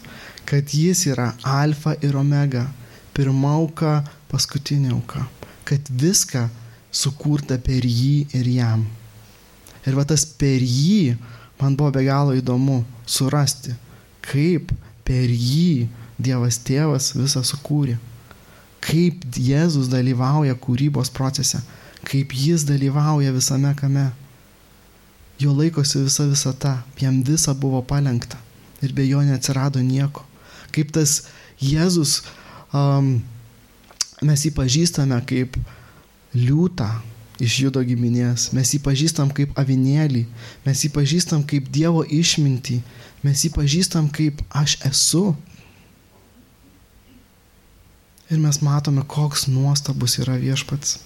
kad 0.49 0.73
jis 0.73 1.05
yra 1.11 1.31
alfa 1.43 1.95
ir 2.01 2.17
omega, 2.17 2.67
pirma 3.13 3.53
auka, 3.59 4.01
paskutinė 4.31 4.93
auka, 4.93 5.25
kad 5.67 5.89
viską 5.89 6.47
sukurta 6.93 7.57
per 7.61 7.85
jį 7.85 8.27
ir 8.37 8.49
jam. 8.57 8.85
Ir 9.83 9.97
va 9.97 10.05
tas 10.07 10.25
per 10.25 10.61
jį 10.61 11.15
man 11.59 11.75
buvo 11.79 11.91
be 11.95 12.03
galo 12.05 12.35
įdomu 12.35 12.81
surasti, 13.05 13.75
kaip 14.23 14.71
per 15.07 15.29
jį 15.29 15.89
Dievas 16.23 16.59
tėvas 16.61 17.09
visą 17.17 17.41
sukūrė. 17.43 17.97
Kaip 18.83 19.23
Jėzus 19.33 19.89
dalyvauja 19.91 20.53
kūrybos 20.59 21.09
procese, 21.11 21.57
kaip 22.05 22.35
jis 22.37 22.65
dalyvauja 22.67 23.31
visame 23.33 23.71
kame. 23.79 24.11
Jo 25.41 25.55
laikosi 25.57 26.03
visa 26.03 26.27
visata, 26.29 26.75
jam 27.01 27.23
visa 27.25 27.55
buvo 27.57 27.81
palengta 27.81 28.37
ir 28.83 28.93
be 28.93 29.07
jo 29.07 29.23
neatsirado 29.23 29.81
nieko. 29.81 30.23
Kaip 30.73 30.91
tas 30.95 31.21
Jėzus, 31.61 32.21
um, 32.73 33.15
mes 34.25 34.45
jį 34.45 34.53
pažįstame 34.57 35.19
kaip 35.29 35.57
liūtą, 36.33 36.89
iš 37.41 37.59
judo 37.65 37.81
giminės. 37.85 38.51
Mes 38.53 38.73
jį 38.73 38.79
pažįstam 38.83 39.31
kaip 39.35 39.55
avinėlį, 39.59 40.25
mes 40.65 40.83
jį 40.85 40.91
pažįstam 40.93 41.43
kaip 41.47 41.69
Dievo 41.73 42.03
išmintį, 42.03 42.79
mes 43.23 43.45
jį 43.45 43.53
pažįstam 43.55 44.09
kaip 44.13 44.43
aš 44.49 44.77
esu. 44.89 45.31
Ir 48.31 48.39
mes 48.41 48.61
matome, 48.65 49.03
koks 49.05 49.47
nuostabus 49.51 50.17
yra 50.21 50.37
viešpats. 50.41 51.01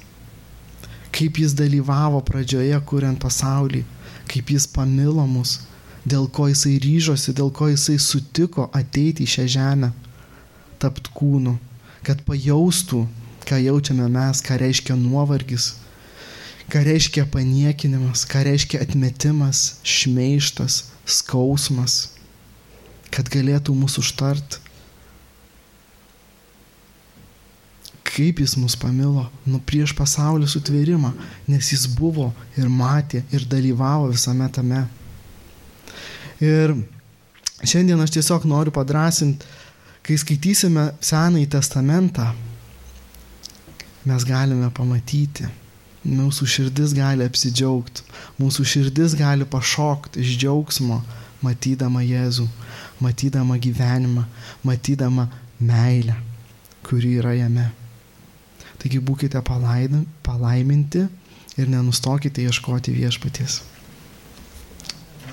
Kaip 1.16 1.40
jis 1.42 1.56
dalyvavo 1.58 2.22
pradžioje, 2.24 2.78
kuriant 2.86 3.20
pasaulį, 3.20 3.84
kaip 4.30 4.52
jis 4.54 4.68
pamilo 4.70 5.26
mus, 5.28 5.62
dėl 6.08 6.28
ko 6.32 6.48
jisai 6.52 6.78
ryžosi, 6.82 7.34
dėl 7.36 7.52
ko 7.52 7.70
jisai 7.72 7.98
sutiko 8.00 8.68
ateiti 8.76 9.26
į 9.26 9.32
šią 9.34 9.46
žemę, 9.58 9.92
tapt 10.82 11.10
kūnu, 11.16 11.58
kad 12.08 12.22
pajaustų, 12.28 13.04
ką 13.48 13.60
jaučiame 13.64 14.08
mes, 14.12 14.42
ką 14.44 14.60
reiškia 14.62 14.96
nuovargis, 15.00 15.74
ką 16.72 16.84
reiškia 16.88 17.26
paniekinimas, 17.32 18.26
ką 18.30 18.44
reiškia 18.48 18.82
atmetimas, 18.84 19.80
šmeištas, 19.88 20.86
skausmas, 21.08 21.98
kad 23.12 23.30
galėtų 23.32 23.76
mūsų 23.76 24.04
užtart. 24.04 24.60
Kaip 28.08 28.40
jis 28.42 28.56
mus 28.58 28.76
pamilo, 28.80 29.28
nu 29.46 29.60
prieš 29.62 29.94
pasaulio 29.96 30.48
sutvėrimą, 30.50 31.12
nes 31.48 31.74
jis 31.74 31.86
buvo 31.92 32.32
ir 32.58 32.70
matė 32.72 33.22
ir 33.36 33.46
dalyvavo 33.50 34.10
visame 34.14 34.48
tame. 34.54 34.86
Ir 36.44 36.76
šiandien 37.64 38.02
aš 38.02 38.18
tiesiog 38.18 38.46
noriu 38.50 38.74
padrasinti, 38.74 39.46
kai 40.06 40.18
skaitysime 40.20 40.92
Senąjį 41.04 41.48
testamentą, 41.58 42.28
mes 44.08 44.26
galime 44.28 44.70
pamatyti, 44.72 45.48
Mūsų 46.08 46.46
širdis 46.48 46.94
gali 46.96 47.26
apsidžiaugti, 47.28 48.04
mūsų 48.40 48.64
širdis 48.64 49.16
gali 49.20 49.44
pašokti 49.50 50.22
iš 50.24 50.38
džiaugsmo, 50.40 51.02
matydama 51.44 52.04
Jėzų, 52.06 52.46
matydama 53.04 53.58
gyvenimą, 53.60 54.24
matydama 54.64 55.28
meilę, 55.60 56.16
kuri 56.88 57.18
yra 57.20 57.34
jame. 57.36 57.68
Taigi 58.80 59.02
būkite 59.04 59.42
palaiminti 59.44 61.04
ir 61.58 61.74
nenustokite 61.74 62.46
ieškoti 62.46 62.96
viešpaties. 62.96 63.60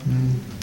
Amen. 0.03 0.54